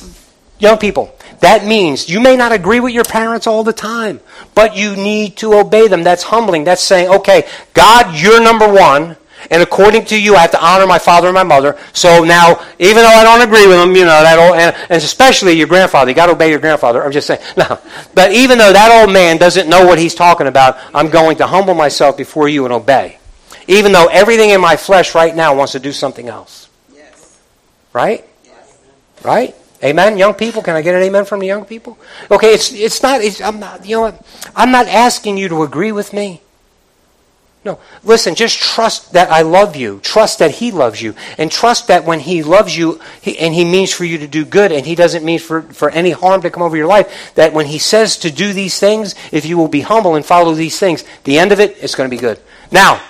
[0.58, 4.20] young people, that means you may not agree with your parents all the time,
[4.54, 6.02] but you need to obey them.
[6.02, 6.64] That's humbling.
[6.64, 9.16] That's saying, okay, God, you're number one.
[9.50, 11.78] And according to you, I have to honor my father and my mother.
[11.92, 15.02] So now, even though I don't agree with them, you know, that old, and, and
[15.02, 17.04] especially your grandfather, you got to obey your grandfather.
[17.04, 17.78] I'm just saying, no.
[18.14, 21.46] But even though that old man doesn't know what he's talking about, I'm going to
[21.46, 23.18] humble myself before you and obey.
[23.68, 26.68] Even though everything in my flesh right now wants to do something else.
[26.94, 27.38] Yes.
[27.92, 28.24] Right?
[28.44, 28.78] Yes.
[29.22, 29.54] Right?
[29.84, 30.62] Amen, young people.
[30.62, 31.98] Can I get an amen from the young people?
[32.30, 33.20] Okay, it's it's not.
[33.20, 33.84] It's, I'm not.
[33.84, 34.18] You know?
[34.56, 36.40] I'm not asking you to agree with me.
[37.66, 38.34] No, listen.
[38.34, 40.00] Just trust that I love you.
[40.00, 43.66] Trust that He loves you, and trust that when He loves you, he, and He
[43.66, 46.50] means for you to do good, and He doesn't mean for for any harm to
[46.50, 47.34] come over your life.
[47.34, 50.54] That when He says to do these things, if you will be humble and follow
[50.54, 52.40] these things, the end of it, it's going to be good.
[52.70, 53.02] Now,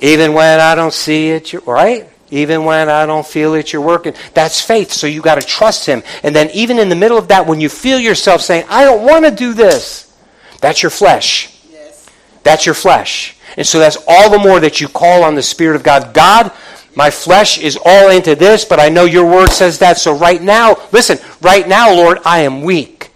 [0.00, 2.10] even when I don't see it, right?
[2.30, 4.14] Even when I don't feel it, you're working.
[4.34, 4.92] That's faith.
[4.92, 6.02] So you got to trust Him.
[6.22, 9.04] And then, even in the middle of that, when you feel yourself saying, I don't
[9.04, 10.16] want to do this,
[10.60, 11.58] that's your flesh.
[11.70, 12.08] Yes.
[12.44, 13.36] That's your flesh.
[13.56, 16.14] And so that's all the more that you call on the Spirit of God.
[16.14, 16.52] God,
[16.94, 19.98] my flesh is all into this, but I know your word says that.
[19.98, 23.10] So right now, listen, right now, Lord, I am weak.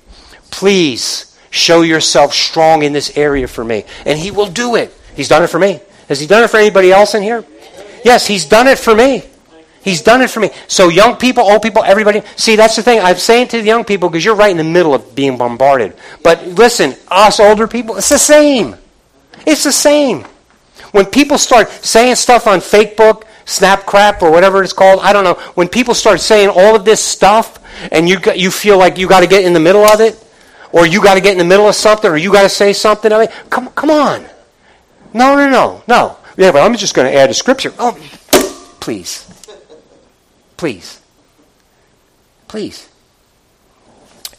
[0.51, 3.85] Please show yourself strong in this area for me.
[4.05, 4.93] And He will do it.
[5.15, 5.81] He's done it for me.
[6.09, 7.45] Has He done it for anybody else in here?
[8.05, 9.25] Yes, he's done it for me.
[9.83, 10.51] He's done it for me.
[10.69, 12.23] So young people, old people, everybody.
[12.37, 13.01] See, that's the thing.
[13.01, 15.95] I'm saying to the young people because you're right in the middle of being bombarded.
[16.23, 18.77] But listen, us older people, it's the same.
[19.47, 20.25] It's the same.
[20.93, 25.25] When people start saying stuff on Facebook, Snap Crap, or whatever it's called, I don't
[25.25, 25.35] know.
[25.55, 27.59] When people start saying all of this stuff,
[27.91, 30.23] and you you feel like you got to get in the middle of it,
[30.73, 32.73] or you got to get in the middle of something, or you got to say
[32.73, 33.13] something.
[33.13, 34.25] I mean, come come on.
[35.13, 36.17] No, no, no, no.
[36.37, 37.72] Yeah, but I'm just going to add a scripture.
[37.78, 37.93] Oh,
[38.80, 39.28] please.
[40.57, 41.01] Please.
[42.49, 42.89] Please.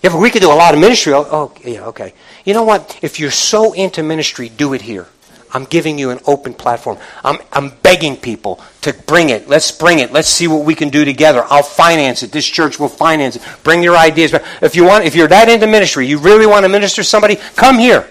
[0.03, 1.13] Yeah, but we could do a lot of ministry.
[1.13, 2.13] Oh, oh, yeah, okay.
[2.43, 2.99] You know what?
[3.01, 5.07] If you're so into ministry, do it here.
[5.53, 6.97] I'm giving you an open platform.
[7.23, 9.47] I'm, I'm begging people to bring it.
[9.47, 10.11] Let's bring it.
[10.11, 11.45] Let's see what we can do together.
[11.49, 12.31] I'll finance it.
[12.33, 13.41] This church will finance it.
[13.63, 14.33] Bring your ideas.
[14.61, 17.37] If you want, if you're that into ministry, you really want to minister to somebody,
[17.55, 18.07] come here.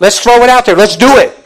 [0.00, 0.76] Let's throw it out there.
[0.76, 1.38] Let's do it.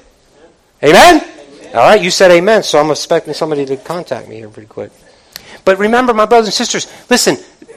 [0.83, 1.27] Amen?
[1.73, 4.91] All right, you said amen, so I'm expecting somebody to contact me here pretty quick.
[5.65, 7.37] But remember, my brothers and sisters, listen,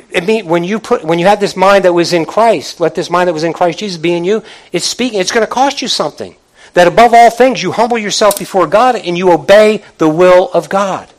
[0.09, 3.09] it when you put when you have this mind that was in Christ, let this
[3.09, 5.81] mind that was in Christ Jesus be in you, it's speaking, it's going to cost
[5.81, 6.35] you something.
[6.73, 10.69] That above all things you humble yourself before God and you obey the will of
[10.69, 11.09] God.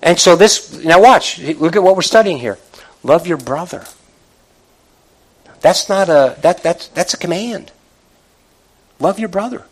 [0.00, 2.58] And so this now watch, look at what we're studying here.
[3.02, 3.84] Love your brother.
[5.60, 7.72] That's not a that that's that's a command.
[9.00, 9.64] Love your brother.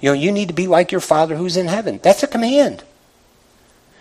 [0.00, 2.00] You know, you need to be like your Father who's in heaven.
[2.02, 2.84] That's a command.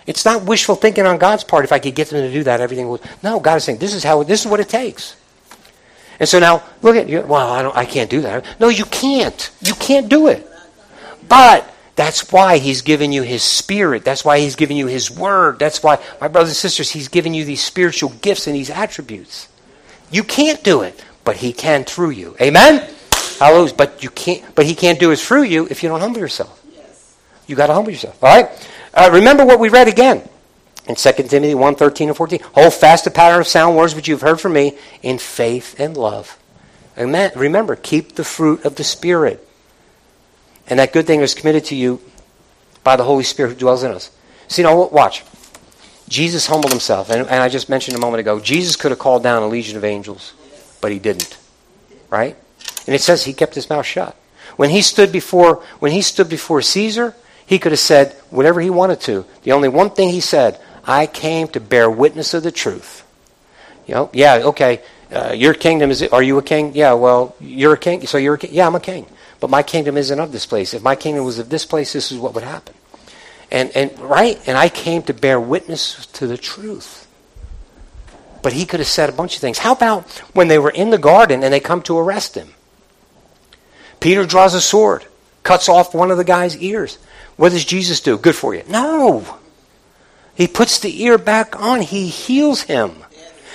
[0.08, 1.66] It's not wishful thinking on God's part.
[1.66, 3.02] If I could get them to do that, everything would.
[3.22, 4.24] No, God is saying this is how.
[4.24, 5.16] This is what it takes.
[6.20, 7.22] And so now, look at you.
[7.22, 7.76] Well, I don't.
[7.78, 8.44] I can't do that.
[8.60, 9.52] No, you can't.
[9.62, 10.50] You can't do it.
[11.28, 14.04] But that's why He's given you His Spirit.
[14.04, 15.60] That's why He's given you His Word.
[15.60, 19.48] That's why, my brothers and sisters, He's given you these spiritual gifts and these attributes.
[20.10, 22.36] You can't do it, but He can through you.
[22.42, 22.90] Amen.
[23.40, 23.74] Hallelujah.
[23.76, 24.44] But you can't.
[24.54, 26.64] But He can't do it through you if you don't humble yourself.
[26.74, 27.18] Yes.
[27.48, 28.22] You got to humble yourself.
[28.24, 28.70] All right.
[28.94, 30.28] Uh, remember what we read again
[30.88, 32.40] in 2 Timothy 1, 13 and 14.
[32.54, 35.96] Hold fast the pattern of sound words which you've heard from me in faith and
[35.96, 36.38] love.
[36.98, 39.48] And remember, keep the fruit of the Spirit.
[40.68, 42.02] And that good thing is committed to you
[42.84, 44.12] by the Holy Spirit who dwells in us.
[44.48, 45.24] See, now, watch.
[46.10, 47.10] Jesus humbled himself.
[47.10, 49.78] And, and I just mentioned a moment ago, Jesus could have called down a legion
[49.78, 50.34] of angels,
[50.82, 51.38] but he didn't.
[52.10, 52.36] Right?
[52.86, 54.16] And it says he kept his mouth shut.
[54.56, 57.16] When he stood before when he stood before Caesar,
[57.46, 59.26] he could have said whatever he wanted to.
[59.44, 63.06] The only one thing he said, I came to bear witness of the truth.
[63.88, 64.82] You know, yeah, okay.
[65.12, 66.04] Uh, your kingdom is.
[66.04, 66.74] Are you a king?
[66.76, 66.94] Yeah.
[66.94, 68.06] Well, you're a king.
[68.06, 68.52] So you're a king.
[68.54, 69.08] Yeah, I'm a king.
[69.40, 70.74] But my kingdom isn't of this place.
[70.74, 72.76] If my kingdom was of this place, this is what would happen.
[73.52, 74.40] And, and right?
[74.48, 77.08] And I came to bear witness to the truth.
[78.42, 79.58] But he could have said a bunch of things.
[79.58, 82.54] How about when they were in the garden and they come to arrest him?
[84.00, 85.06] Peter draws a sword,
[85.44, 86.98] cuts off one of the guy's ears.
[87.36, 88.18] What does Jesus do?
[88.18, 88.64] Good for you.
[88.68, 89.40] No.
[90.36, 91.82] He puts the ear back on.
[91.82, 92.92] He heals him.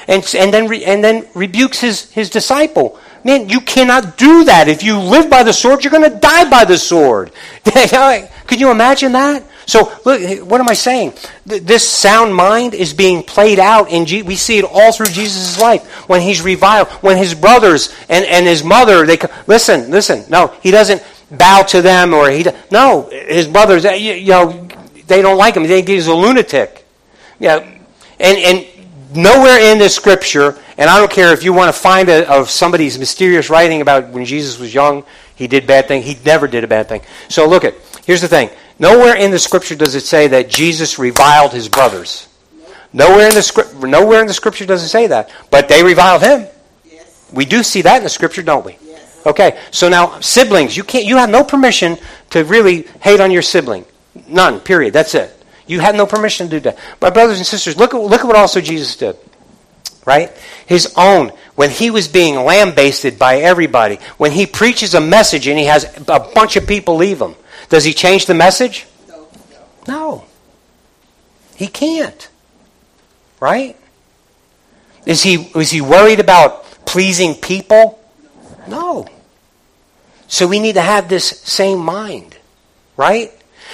[0.07, 2.99] And, and, then, re, and then rebukes his, his disciple.
[3.25, 4.69] Man, you cannot do that.
[4.69, 7.33] If you live by the sword, you're going to die by the sword.
[7.65, 9.43] Could you imagine that?
[9.67, 11.15] So, look, what am I saying?
[11.47, 15.61] This sound mind is being played out in Je- we see it all through Jesus'
[15.61, 15.87] life.
[16.09, 20.25] When he's reviled, when his brothers and, and his mother, they listen, listen.
[20.29, 24.69] No, he doesn't bow to them or he no, his brothers, eh, you, you know,
[25.07, 25.63] they don't like him.
[25.63, 26.87] They think he's a lunatic.
[27.39, 27.59] Yeah,
[28.21, 28.67] and and
[29.15, 32.51] nowhere in the scripture, and I don't care if you want to find a, of
[32.51, 35.05] somebody's mysterious writing about when Jesus was young,
[35.35, 36.03] he did bad thing.
[36.03, 37.03] He never did a bad thing.
[37.29, 37.75] So look at
[38.07, 38.51] here's the thing.
[38.79, 42.29] Nowhere in the scripture does it say that Jesus reviled his brothers.
[42.93, 45.31] Nowhere in the script, nowhere in the scripture does it say that.
[45.51, 46.47] But they reviled him.
[46.85, 47.31] Yes.
[47.33, 48.79] We do see that in the scripture, don't we?
[48.85, 49.23] Yes.
[49.27, 49.59] Okay.
[49.71, 51.99] So now siblings, you can't you have no permission
[52.31, 53.85] to really hate on your sibling.
[54.29, 54.61] None.
[54.61, 54.93] Period.
[54.93, 55.33] That's it.
[55.67, 56.79] You had no permission to do that.
[57.01, 59.17] My brothers and sisters, look at look at what also Jesus did.
[60.05, 60.31] Right?
[60.67, 65.59] His own when he was being lambasted by everybody, when he preaches a message and
[65.59, 67.35] he has a bunch of people leave him
[67.75, 68.87] does he change the message?
[69.09, 69.29] No.
[69.89, 70.25] No.
[71.57, 72.29] He can't.
[73.41, 73.77] Right?
[75.07, 77.99] Is he, is he worried about pleasing people?
[78.69, 79.09] No.
[80.29, 82.37] So we need to have this same mind.
[82.97, 83.33] Right?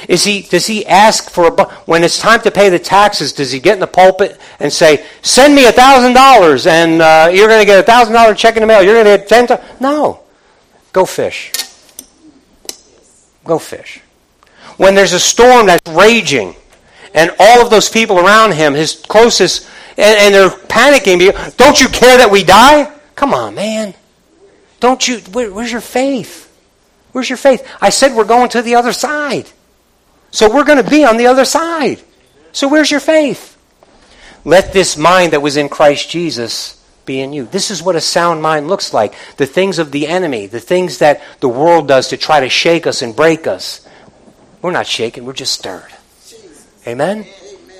[0.09, 3.53] Is he, does he ask for a, when it's time to pay the taxes, does
[3.53, 7.61] he get in the pulpit and say, send me a $1,000 and uh, you're going
[7.61, 8.83] to get a $1,000 check in the mail.
[8.83, 10.21] You're going to get 10 No.
[10.95, 11.53] Go fish.
[13.51, 14.01] Go fish.
[14.77, 16.55] When there's a storm that's raging,
[17.15, 21.89] and all of those people around him, his closest, and, and they're panicking, don't you
[21.89, 22.97] care that we die?
[23.17, 23.95] Come on, man.
[24.79, 26.47] Don't you, where, where's your faith?
[27.11, 27.69] Where's your faith?
[27.81, 29.51] I said we're going to the other side.
[30.31, 32.01] So we're going to be on the other side.
[32.53, 33.59] So where's your faith?
[34.45, 37.47] Let this mind that was in Christ Jesus be in you.
[37.47, 39.15] This is what a sound mind looks like.
[39.37, 42.87] The things of the enemy, the things that the world does to try to shake
[42.87, 43.87] us and break us.
[44.63, 45.91] We're not shaken, we're just stirred.
[46.87, 47.27] Amen?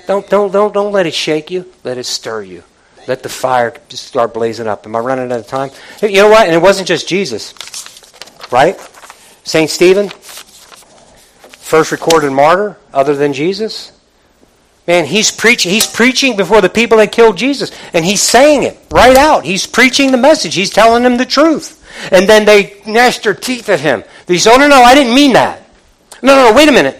[0.07, 2.63] Don't, don't, don't, don't let it shake you, let it stir you.
[3.07, 4.85] Let the fire just start blazing up.
[4.85, 5.71] Am I running out of time?
[6.01, 6.45] You know what?
[6.45, 7.53] And it wasn't just Jesus,
[8.51, 8.79] right?
[9.43, 9.69] St.
[9.69, 13.91] Stephen, first recorded martyr other than Jesus.
[14.87, 15.71] Man, he's preaching.
[15.71, 19.45] He's preaching before the people that killed Jesus, and he's saying it right out.
[19.45, 20.55] He's preaching the message.
[20.55, 21.77] He's telling them the truth.
[22.11, 24.03] And then they gnashed their teeth at him.
[24.25, 25.69] They said, "Oh no, no, I didn't mean that.
[26.21, 26.55] No, no, no.
[26.55, 26.99] Wait a minute.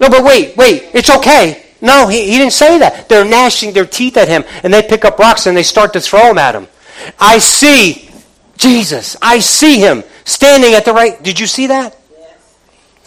[0.00, 0.90] No, but wait, wait.
[0.94, 1.64] It's okay.
[1.80, 3.08] No, he, he didn't say that.
[3.08, 6.00] They're gnashing their teeth at him, and they pick up rocks and they start to
[6.00, 6.68] throw them at him.
[7.18, 8.10] I see
[8.56, 9.16] Jesus.
[9.20, 11.22] I see him standing at the right.
[11.22, 11.96] Did you see that?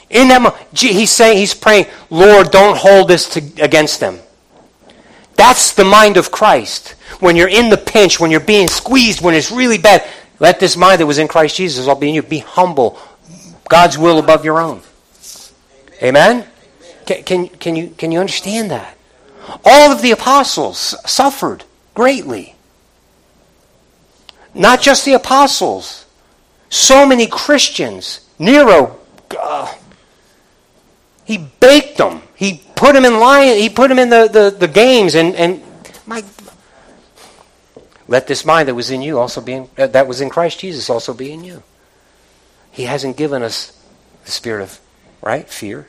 [0.10, 4.20] In that moment, he's saying, he's praying, Lord, don't hold this to, against them.
[5.36, 6.90] That's the mind of Christ.
[7.20, 10.08] When you're in the pinch, when you're being squeezed, when it's really bad,
[10.40, 12.24] let this mind that was in Christ Jesus all be in you.
[12.24, 13.00] Be humble.
[13.70, 14.82] God's will above your own.
[16.02, 16.46] Amen?
[17.06, 18.98] Can, can, can, you, can you understand that?
[19.64, 22.56] All of the apostles suffered greatly.
[24.54, 26.06] Not just the apostles.
[26.70, 28.22] So many Christians.
[28.38, 28.98] Nero,
[29.40, 29.74] uh,
[31.30, 32.24] he baked them.
[32.34, 33.60] He put them in lion.
[33.60, 35.14] He put them in the, the, the games.
[35.14, 35.62] And, and
[36.08, 36.24] my,
[38.08, 40.60] let this mind that was in you also be in, uh, that was in Christ
[40.60, 41.62] Jesus also be in you.
[42.72, 43.80] He hasn't given us
[44.26, 44.80] the spirit of
[45.22, 45.88] right fear.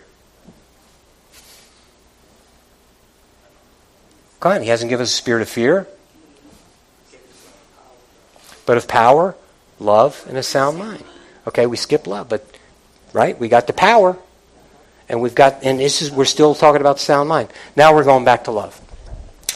[4.40, 5.86] Come on, he hasn't given us a spirit of fear,
[8.66, 9.36] but of power,
[9.78, 11.02] love, and a sound mind.
[11.46, 12.44] Okay, we skip love, but
[13.14, 14.18] right, we got the power.
[15.10, 17.48] And we've got, and this is, we're still talking about sound mind.
[17.74, 18.80] Now we're going back to love.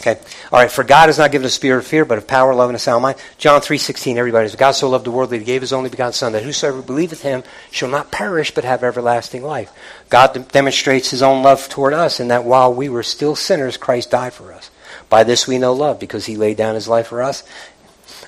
[0.01, 0.19] Okay.
[0.51, 0.69] All right.
[0.69, 2.79] For God has not given a spirit of fear, but of power, love, and a
[2.79, 3.17] sound mind.
[3.37, 4.49] John 3.16, everybody.
[4.49, 7.21] God so loved the world that he gave his only begotten Son, that whosoever believeth
[7.21, 7.41] him
[7.71, 9.71] shall not perish, but have everlasting life.
[10.09, 14.11] God demonstrates his own love toward us in that while we were still sinners, Christ
[14.11, 14.69] died for us.
[15.09, 17.43] By this we know love, because he laid down his life for us.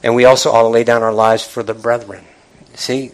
[0.02, 2.24] And we also ought to lay down our lives for the brethren.
[2.76, 3.12] See,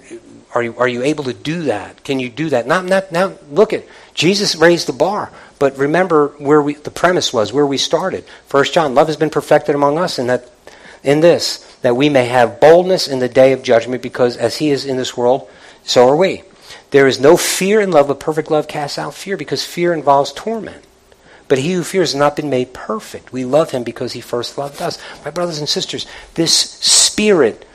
[0.53, 2.03] are you, are you able to do that?
[2.03, 2.67] Can you do that?
[2.67, 5.31] Not, not, now, look at, Jesus raised the bar.
[5.59, 8.25] But remember where we, the premise was, where we started.
[8.47, 10.49] First John, love has been perfected among us in, that,
[11.03, 14.71] in this, that we may have boldness in the day of judgment, because as he
[14.71, 15.49] is in this world,
[15.83, 16.43] so are we.
[16.91, 20.33] There is no fear in love, but perfect love casts out fear because fear involves
[20.33, 20.83] torment.
[21.47, 23.31] But he who fears has not been made perfect.
[23.31, 24.97] We love him because he first loved us.
[25.23, 26.05] My brothers and sisters,
[26.35, 27.65] this spirit,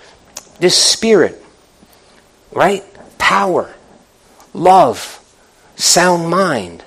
[0.61, 1.43] this spirit,
[2.53, 2.84] right?
[3.18, 3.74] Power,
[4.53, 5.18] love,
[5.79, 6.85] sound mind.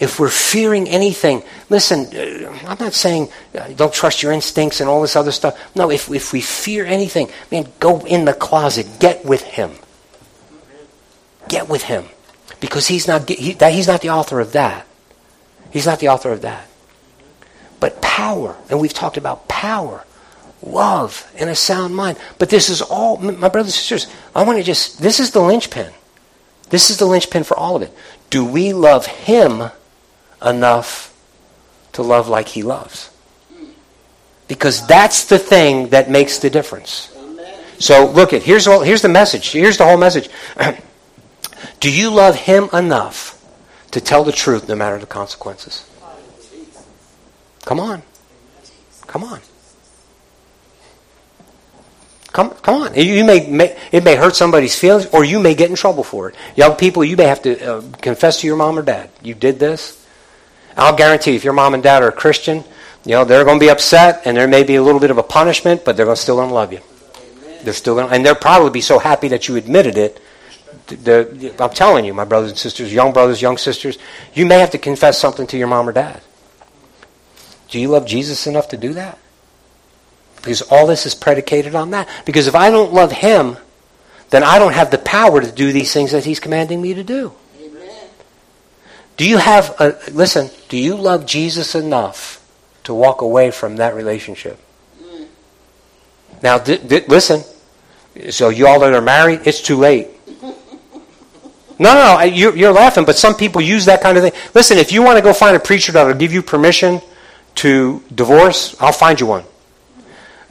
[0.00, 4.88] If we're fearing anything, listen, uh, I'm not saying uh, don't trust your instincts and
[4.88, 5.56] all this other stuff.
[5.76, 9.70] No, if, if we fear anything, man, go in the closet, get with him.
[11.48, 12.06] Get with him.
[12.58, 14.86] Because he's not, he, that, he's not the author of that.
[15.70, 16.68] He's not the author of that.
[17.78, 20.04] But power, and we've talked about power,
[20.62, 22.18] love, and a sound mind.
[22.38, 25.40] But this is all, my brothers and sisters, I want to just, this is the
[25.40, 25.92] linchpin.
[26.70, 27.92] This is the linchpin for all of it.
[28.30, 29.70] Do we love him
[30.44, 31.14] enough
[31.92, 33.10] to love like he loves?
[34.48, 37.10] Because that's the thing that makes the difference.
[37.78, 39.50] So look at here's all, here's the message.
[39.52, 40.28] Here's the whole message.
[41.80, 43.42] Do you love him enough
[43.90, 45.88] to tell the truth no matter the consequences?
[47.64, 48.02] Come on.
[49.06, 49.40] Come on.
[52.34, 52.94] Come, come on.
[52.96, 56.28] You may, may, it may hurt somebody's feelings, or you may get in trouble for
[56.28, 56.34] it.
[56.56, 59.08] Young people, you may have to uh, confess to your mom or dad.
[59.22, 60.04] You did this.
[60.76, 62.64] I'll guarantee if your mom and dad are a Christian,
[63.04, 65.18] you know they're going to be upset, and there may be a little bit of
[65.18, 66.80] a punishment, but they're going to still going to love you.
[67.62, 70.20] They're still going, and they'll probably be so happy that you admitted it.
[70.88, 73.96] The, I'm telling you, my brothers and sisters, young brothers, young sisters,
[74.34, 76.20] you may have to confess something to your mom or dad.
[77.68, 79.18] Do you love Jesus enough to do that?
[80.44, 82.06] Because all this is predicated on that.
[82.26, 83.56] Because if I don't love Him,
[84.30, 87.02] then I don't have the power to do these things that He's commanding me to
[87.02, 87.32] do.
[87.58, 88.08] Amen.
[89.16, 92.46] Do you have, a, listen, do you love Jesus enough
[92.84, 94.58] to walk away from that relationship?
[95.02, 95.26] Mm.
[96.42, 96.62] Now,
[97.08, 97.42] listen,
[98.30, 100.08] so you all that are married, it's too late.
[101.76, 104.32] No, no, no, you're, laughing, but some people use that kind of thing.
[104.54, 107.00] Listen, if you want to go find a preacher that will give you permission
[107.56, 109.44] to divorce, I'll find you one.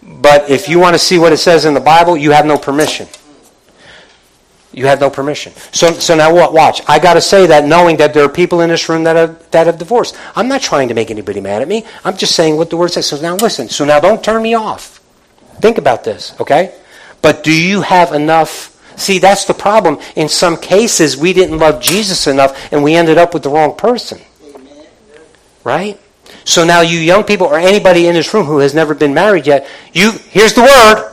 [0.06, 2.58] But if you want to see what it says in the Bible, you have no
[2.58, 3.08] permission.
[4.74, 5.54] You have no permission.
[5.72, 6.52] So, so now what?
[6.52, 6.82] Watch.
[6.88, 9.52] I got to say that knowing that there are people in this room that have,
[9.52, 10.18] that have divorced.
[10.36, 11.86] I'm not trying to make anybody mad at me.
[12.04, 13.06] I'm just saying what the word says.
[13.06, 13.70] So now listen.
[13.70, 15.00] So now don't turn me off.
[15.62, 16.76] Think about this, okay?
[17.22, 18.72] But do you have enough?
[18.98, 20.00] See, that's the problem.
[20.16, 23.76] In some cases, we didn't love Jesus enough and we ended up with the wrong
[23.76, 24.20] person.
[25.64, 26.00] Right?
[26.46, 29.48] So now you young people or anybody in this room who has never been married
[29.48, 31.10] yet, you here's the word.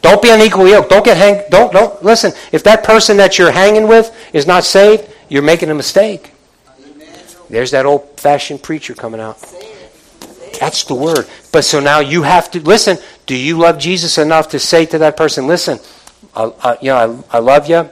[0.00, 0.90] Don't be unequally yoked.
[0.90, 2.32] Don't get hang don't don't listen.
[2.50, 6.32] If that person that you're hanging with is not saved, you're making a mistake.
[7.48, 9.38] There's that old fashioned preacher coming out.
[10.58, 11.26] That's the word.
[11.52, 12.98] But so now you have to listen.
[13.26, 15.78] Do you love Jesus enough to say to that person, "Listen,
[16.34, 17.88] I, I you know, I, I love you,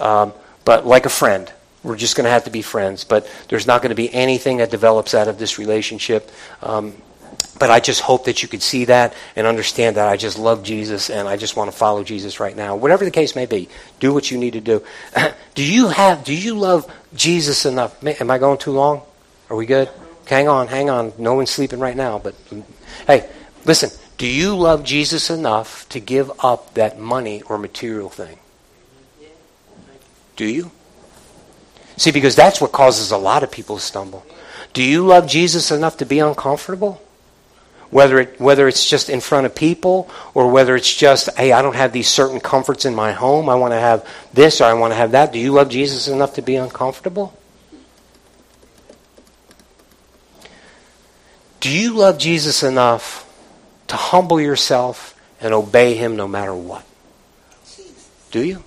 [0.00, 0.32] um,
[0.64, 1.50] but like a friend.
[1.84, 3.04] We're just going to have to be friends.
[3.04, 6.30] But there's not going to be anything that develops out of this relationship.
[6.62, 6.94] Um,
[7.58, 10.64] but I just hope that you could see that and understand that I just love
[10.64, 12.74] Jesus and I just want to follow Jesus right now.
[12.74, 13.68] Whatever the case may be,
[14.00, 14.82] do what you need to do.
[15.54, 16.24] do you have?
[16.24, 18.04] Do you love Jesus enough?
[18.04, 19.02] Am I going too long?
[19.50, 19.88] Are we good?
[20.26, 21.12] Hang on, hang on.
[21.18, 22.18] No one's sleeping right now.
[22.18, 22.34] But
[23.06, 23.28] hey,
[23.64, 23.90] listen.
[24.16, 28.38] Do you love Jesus enough to give up that money or material thing?
[30.36, 30.70] Do you?
[31.96, 34.24] See, because that's what causes a lot of people to stumble.
[34.72, 37.00] Do you love Jesus enough to be uncomfortable?
[37.90, 41.62] Whether, it, whether it's just in front of people or whether it's just, hey, I
[41.62, 43.48] don't have these certain comforts in my home.
[43.48, 45.32] I want to have this or I want to have that.
[45.32, 47.38] Do you love Jesus enough to be uncomfortable?
[51.60, 53.30] Do you love Jesus enough
[53.86, 56.84] to humble yourself and obey Him no matter what?
[58.32, 58.64] Do you?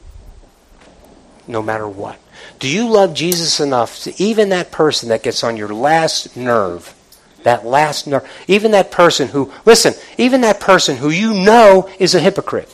[1.48, 2.18] No matter what.
[2.60, 6.96] Do you love Jesus enough to even that person that gets on your last nerve,
[7.44, 12.16] that last nerve, even that person who, listen, even that person who you know is
[12.16, 12.74] a hypocrite.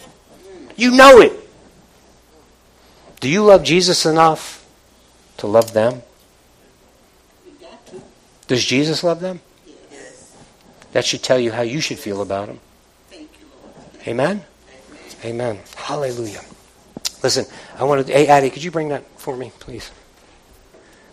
[0.76, 1.34] You know it.
[3.20, 4.66] Do you love Jesus enough
[5.38, 6.02] to love them?
[8.48, 9.42] Does Jesus love them?
[10.92, 12.60] That should tell you how you should feel about you,
[14.08, 14.44] Amen?
[15.24, 15.60] Amen.
[15.76, 16.42] Hallelujah.
[17.24, 17.46] Listen,
[17.80, 18.14] I want to.
[18.14, 19.90] Hey, Addie, could you bring that for me, please?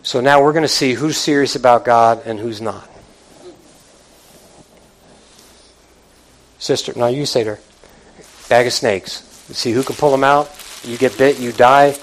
[0.03, 2.89] So now we're going to see who's serious about God and who's not.
[6.59, 7.61] Sister, now you say to her,
[8.49, 9.23] bag of snakes.
[9.47, 10.51] Let's see who can pull them out.
[10.83, 11.95] You get bit, you die.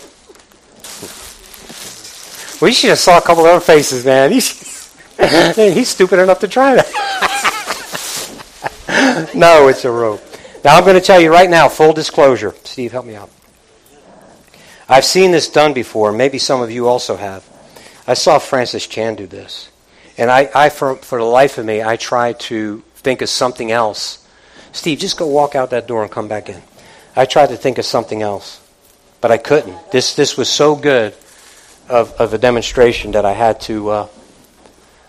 [2.60, 4.32] We should have saw a couple of other faces, man.
[4.32, 4.50] He's,
[5.54, 6.90] he's stupid enough to try that.
[9.34, 10.20] no, it's a rope.
[10.64, 12.54] Now I'm going to tell you right now, full disclosure.
[12.64, 13.30] Steve, help me out.
[14.88, 16.12] I've seen this done before.
[16.12, 17.46] Maybe some of you also have.
[18.06, 19.70] I saw Francis Chan do this.
[20.16, 23.70] And I, I for, for the life of me, I try to think of something
[23.70, 24.26] else.
[24.72, 26.62] Steve, just go walk out that door and come back in.
[27.14, 28.60] I tried to think of something else,
[29.20, 29.92] but I couldn't.
[29.92, 31.14] This, this was so good
[31.88, 34.08] of, of a demonstration that I had to, uh,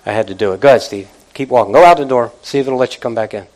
[0.06, 0.60] I had to do it.
[0.60, 1.10] Go ahead, Steve.
[1.34, 1.74] Keep walking.
[1.74, 2.34] Go out the door.
[2.42, 3.48] See if it'll let you come back in.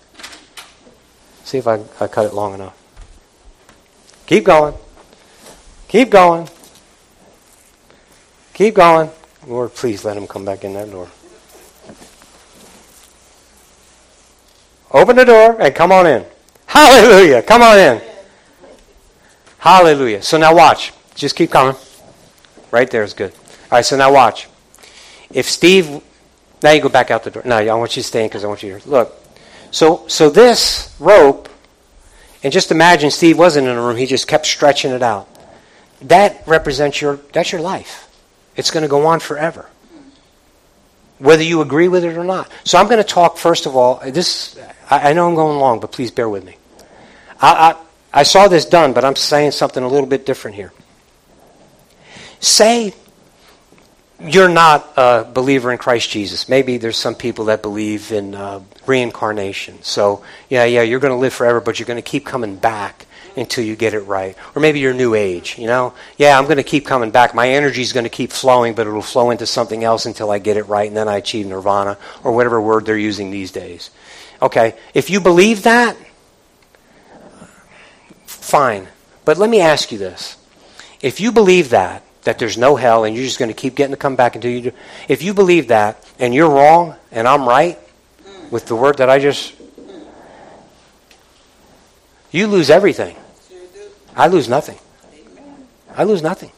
[1.43, 2.77] See if I, I cut it long enough.
[4.25, 4.73] Keep going.
[5.93, 6.49] Keep going.
[8.55, 9.11] Keep going.
[9.45, 11.07] Lord, please let him come back in that door.
[14.89, 16.25] Open the door and come on in.
[16.65, 17.43] Hallelujah.
[17.43, 18.01] Come on in.
[19.59, 20.23] Hallelujah.
[20.23, 20.93] So now watch.
[21.13, 21.75] Just keep coming.
[22.71, 23.31] Right there is good.
[23.31, 24.47] All right, so now watch.
[25.31, 26.01] If Steve,
[26.63, 27.43] now you go back out the door.
[27.45, 29.15] No, I want you to stay in because I want you to look.
[29.69, 31.49] So, so this rope,
[32.41, 35.29] and just imagine Steve wasn't in a room; he just kept stretching it out.
[36.03, 38.09] That represents your that's your life.
[38.55, 39.67] It's going to go on forever
[41.23, 42.51] whether you agree with it or not.
[42.65, 44.01] So I'm going to talk first of all.
[44.05, 46.57] This I, I know I'm going long, but please bear with me.
[47.39, 50.73] I, I, I saw this done, but I'm saying something a little bit different here.
[52.41, 52.93] Say
[54.19, 56.49] you're not a believer in Christ Jesus.
[56.49, 59.81] Maybe there's some people that believe in uh, reincarnation.
[59.81, 63.05] So yeah, yeah, you're going to live forever, but you're going to keep coming back
[63.35, 64.35] until you get it right.
[64.55, 65.93] Or maybe you're new age, you know?
[66.17, 67.33] Yeah, I'm going to keep coming back.
[67.33, 70.39] My energy is going to keep flowing, but it'll flow into something else until I
[70.39, 73.89] get it right, and then I achieve nirvana, or whatever word they're using these days.
[74.41, 75.97] Okay, if you believe that,
[78.25, 78.87] fine.
[79.25, 80.37] But let me ask you this.
[81.01, 83.91] If you believe that, that there's no hell and you're just going to keep getting
[83.91, 84.71] to come back until you do,
[85.07, 87.77] if you believe that and you're wrong and I'm right
[88.51, 89.53] with the word that I just,
[92.31, 93.15] you lose everything.
[94.15, 94.77] I lose nothing.
[95.95, 96.51] I lose nothing.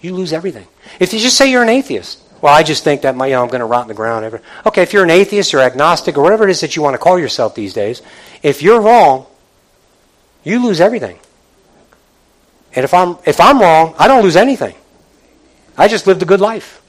[0.00, 0.66] You lose everything.
[1.00, 3.42] If you just say you're an atheist, well, I just think that my, you know,
[3.42, 4.40] I'm going to rot in the ground.
[4.66, 6.98] Okay, if you're an atheist or agnostic or whatever it is that you want to
[6.98, 8.02] call yourself these days,
[8.42, 9.26] if you're wrong,
[10.42, 11.18] you lose everything.
[12.74, 14.74] And if I'm if I'm wrong, I don't lose anything.
[15.78, 16.82] I just lived a good life.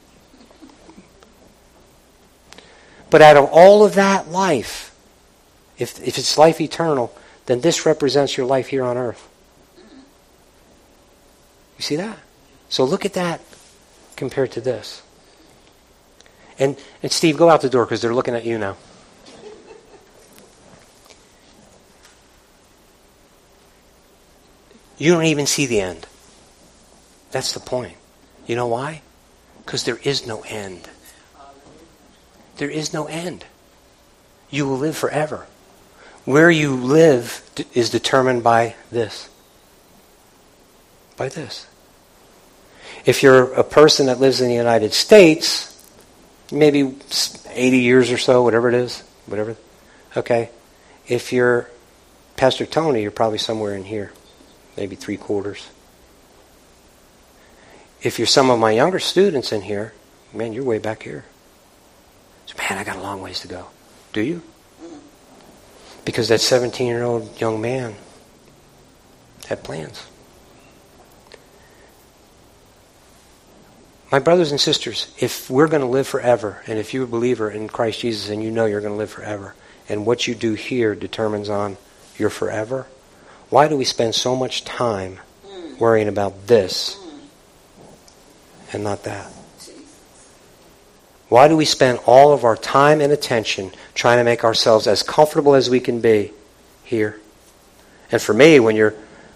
[3.10, 4.94] But out of all of that life,
[5.78, 7.16] if if it's life eternal,
[7.46, 9.30] then this represents your life here on earth.
[11.78, 12.18] You see that?
[12.70, 13.42] So look at that
[14.16, 15.02] compared to this.
[16.58, 18.78] And, and Steve, go out the door because they're looking at you now.
[24.98, 26.08] You don't even see the end.
[27.32, 27.98] That's the point.
[28.48, 29.02] You know why?
[29.66, 30.90] Because there is no end.
[32.58, 33.44] There is no end.
[34.50, 35.48] You will live forever.
[36.24, 39.28] Where you live is determined by this.
[41.18, 41.68] By this.
[43.06, 45.72] If you're a person that lives in the United States,
[46.52, 46.96] maybe
[47.50, 49.56] 80 years or so, whatever it is, whatever.
[50.18, 50.50] Okay.
[51.08, 51.70] If you're
[52.36, 54.12] Pastor Tony, you're probably somewhere in here,
[54.76, 55.68] maybe three quarters.
[58.02, 59.94] If you're some of my younger students in here,
[60.34, 61.26] man, you're way back here.
[62.46, 63.68] So, man, I got a long ways to go.
[64.14, 64.44] Do you?
[66.04, 67.96] Because that 17 year old young man
[69.48, 70.06] had plans.
[74.16, 77.52] My brothers and sisters, if we're going to live forever, and if you're a believer
[77.52, 79.56] in Christ Jesus and you know you're going to live forever,
[79.90, 81.76] and what you do here determines on
[82.18, 82.88] your forever,
[83.50, 85.20] why do we spend so much time
[85.80, 86.98] worrying about this
[88.72, 89.30] and not that?
[91.28, 95.04] Why do we spend all of our time and attention trying to make ourselves as
[95.04, 96.32] comfortable as we can be
[96.86, 97.20] here?
[98.14, 98.96] And for me, when you're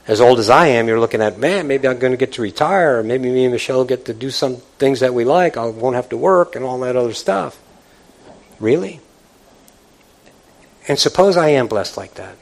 [0.09, 2.41] as old as I am, you're looking at, man, maybe I'm going to get to
[2.41, 5.55] retire, or maybe me and Michelle get to do some things that we like.
[5.55, 7.61] I won't have to work and all that other stuff.
[8.59, 9.01] Really?
[10.87, 12.35] And suppose I am blessed like that.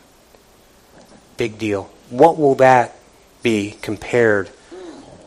[1.35, 1.91] Big deal.
[2.09, 2.95] What will that
[3.43, 4.49] be compared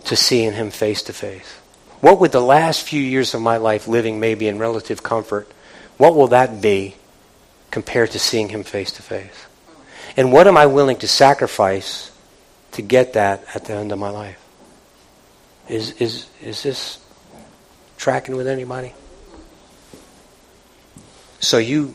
[0.05, 1.59] to seeing him face to face?
[2.01, 5.47] What would the last few years of my life living maybe in relative comfort,
[5.98, 6.97] what will that be
[7.70, 9.44] compared to seeing him face to face?
[10.16, 12.10] And what am I willing to sacrifice
[12.72, 14.38] to get that at the end of my life.
[15.68, 16.98] Is, is, is this
[17.97, 18.94] tracking with anybody?
[21.40, 21.94] So you,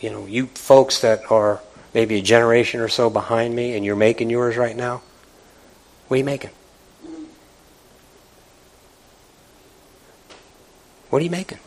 [0.00, 1.60] you know, you folks that are
[1.92, 5.02] maybe a generation or so behind me and you're making yours right now,
[6.08, 6.50] what are you making?
[11.10, 11.58] What are you making?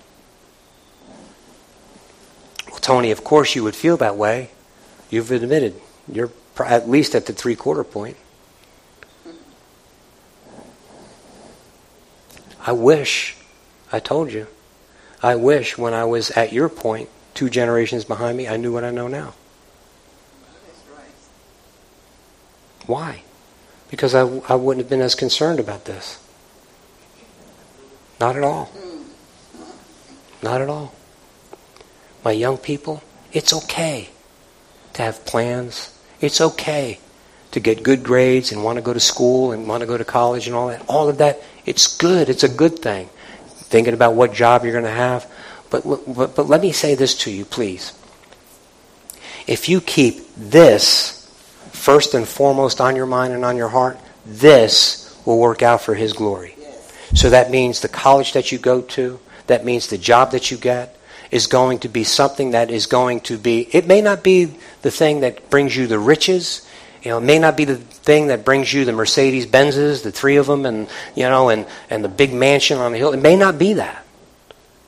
[2.69, 4.52] Well, Tony, of course you would feel that way.
[5.10, 5.80] You've admitted
[6.11, 6.31] you're
[6.65, 8.18] at least at the three quarter point.
[12.70, 13.36] I wish,
[13.91, 14.46] I told you,
[15.24, 18.84] I wish when I was at your point, two generations behind me, I knew what
[18.84, 19.34] I know now.
[22.86, 23.24] Why?
[23.90, 26.24] Because I, I wouldn't have been as concerned about this.
[28.20, 28.72] Not at all.
[30.44, 30.94] Not at all.
[32.24, 33.02] My young people,
[33.34, 34.10] it's okay
[34.94, 36.00] to have plans.
[36.22, 37.00] It's okay
[37.52, 40.06] to get good grades and want to go to school and want to go to
[40.06, 40.84] college and all that.
[40.88, 42.30] All of that, it's good.
[42.30, 43.10] It's a good thing.
[43.48, 45.32] Thinking about what job you're going to have.
[45.70, 47.94] But, but, but let me say this to you, please.
[49.48, 51.16] If you keep this
[51.72, 55.96] first and foremost on your mind and on your heart, this will work out for
[55.96, 56.56] His glory.
[57.16, 60.58] So that means the college that you go to, that means the job that you
[60.58, 60.96] get,
[61.32, 64.92] is going to be something that is going to be, it may not be the
[64.92, 66.68] thing that brings you the riches.
[67.04, 70.12] You know, it may not be the thing that brings you the Mercedes Benzes, the
[70.12, 73.14] three of them, and you know, and, and the big mansion on the hill.
[73.14, 74.06] It may not be that.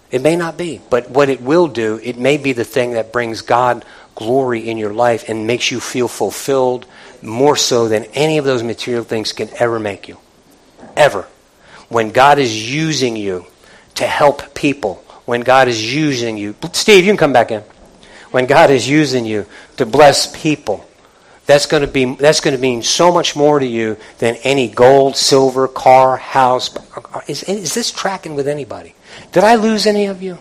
[0.10, 0.82] It may not be.
[0.90, 3.86] But what it will do, it may be the thing that brings God
[4.16, 6.86] glory in your life and makes you feel fulfilled
[7.22, 10.18] more so than any of those material things can ever make you.
[10.98, 11.28] Ever.
[11.88, 13.46] When God is using you
[13.96, 16.56] to help people when God is using you.
[16.74, 17.62] Steve, you can come back in.
[18.32, 19.46] When God is using you
[19.78, 20.86] to bless people,
[21.46, 24.68] that's going to be that's going to mean so much more to you than any
[24.70, 26.76] gold, silver, car, house.
[27.28, 28.96] Is, is this tracking with anybody?
[29.32, 30.38] Did I lose any of you?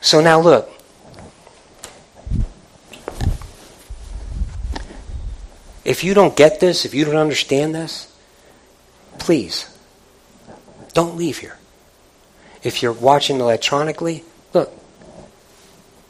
[0.00, 0.70] So now look.
[5.84, 8.12] If you don't get this, if you don't understand this,
[9.18, 9.70] please
[10.94, 11.58] don't leave here.
[12.62, 14.72] If you're watching electronically, look,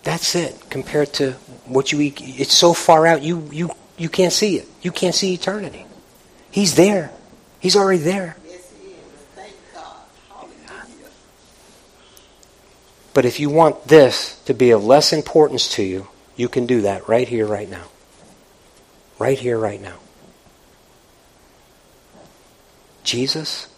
[0.02, 1.36] that's it compared to
[1.68, 2.20] what you eat.
[2.20, 4.68] It's so far out, you, you, you can't see it.
[4.82, 5.86] You can't see eternity.
[6.50, 7.10] He's there.
[7.60, 8.36] He's already there.
[13.12, 16.82] But if you want this to be of less importance to you, you can do
[16.82, 17.84] that right here, right now.
[19.18, 19.96] Right here, right now.
[23.04, 23.68] Jesus,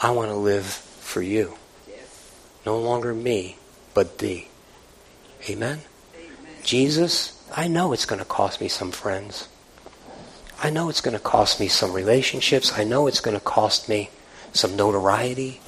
[0.00, 1.56] I want to live for you.
[2.66, 3.56] No longer me,
[3.94, 4.48] but thee.
[5.48, 5.80] Amen?
[6.66, 9.48] Jesus, I know it's going to cost me some friends.
[10.62, 12.76] I know it's going to cost me some relationships.
[12.76, 14.10] I know it's going to cost me
[14.52, 15.60] some notoriety.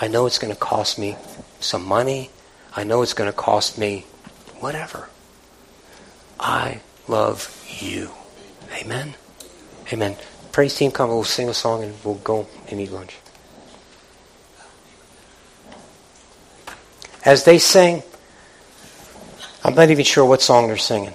[0.00, 1.16] I know it's going to cost me
[1.60, 2.30] some money.
[2.74, 4.06] I know it's going to cost me
[4.60, 5.10] whatever.
[6.38, 8.12] I love you.
[8.80, 9.16] Amen?
[9.92, 10.16] Amen.
[10.52, 11.10] Praise team, come.
[11.10, 13.16] We'll sing a song and we'll go and eat lunch.
[17.28, 18.02] as they sing,
[19.68, 21.12] I'm not even sure what song they're singing.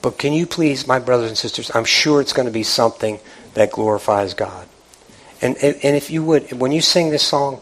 [0.00, 3.20] But can you please, my brothers and sisters, I'm sure it's going to be something
[3.52, 4.66] that glorifies God.
[5.42, 7.60] And, and, if you would, when you sing this song,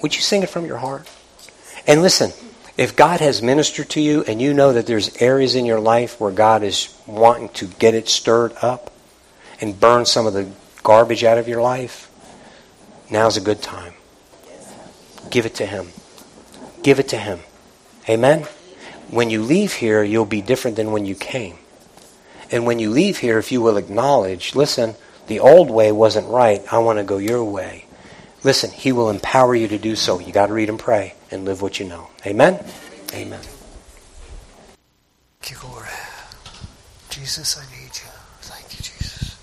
[0.00, 1.06] would you sing it from your heart?
[1.86, 2.32] And listen,
[2.78, 6.18] if God has ministered to you and you know that there's areas in your life
[6.18, 8.90] where God is wanting to get it stirred up
[9.60, 10.48] and burn some of the
[10.82, 12.10] garbage out of your life,
[13.10, 13.92] now's a good time.
[15.28, 15.88] Give it to Him.
[16.82, 17.40] Give it to Him.
[18.08, 18.46] Amen?
[19.10, 21.56] When you leave here, you'll be different than when you came.
[22.50, 24.94] And when you leave here, if you will acknowledge, listen,
[25.26, 26.62] the old way wasn't right.
[26.72, 27.86] I want to go your way.
[28.44, 30.18] Listen, He will empower you to do so.
[30.18, 32.08] You got to read and pray and live what you know.
[32.26, 32.64] Amen?
[33.14, 33.40] Amen.
[37.08, 37.81] Jesus, I need.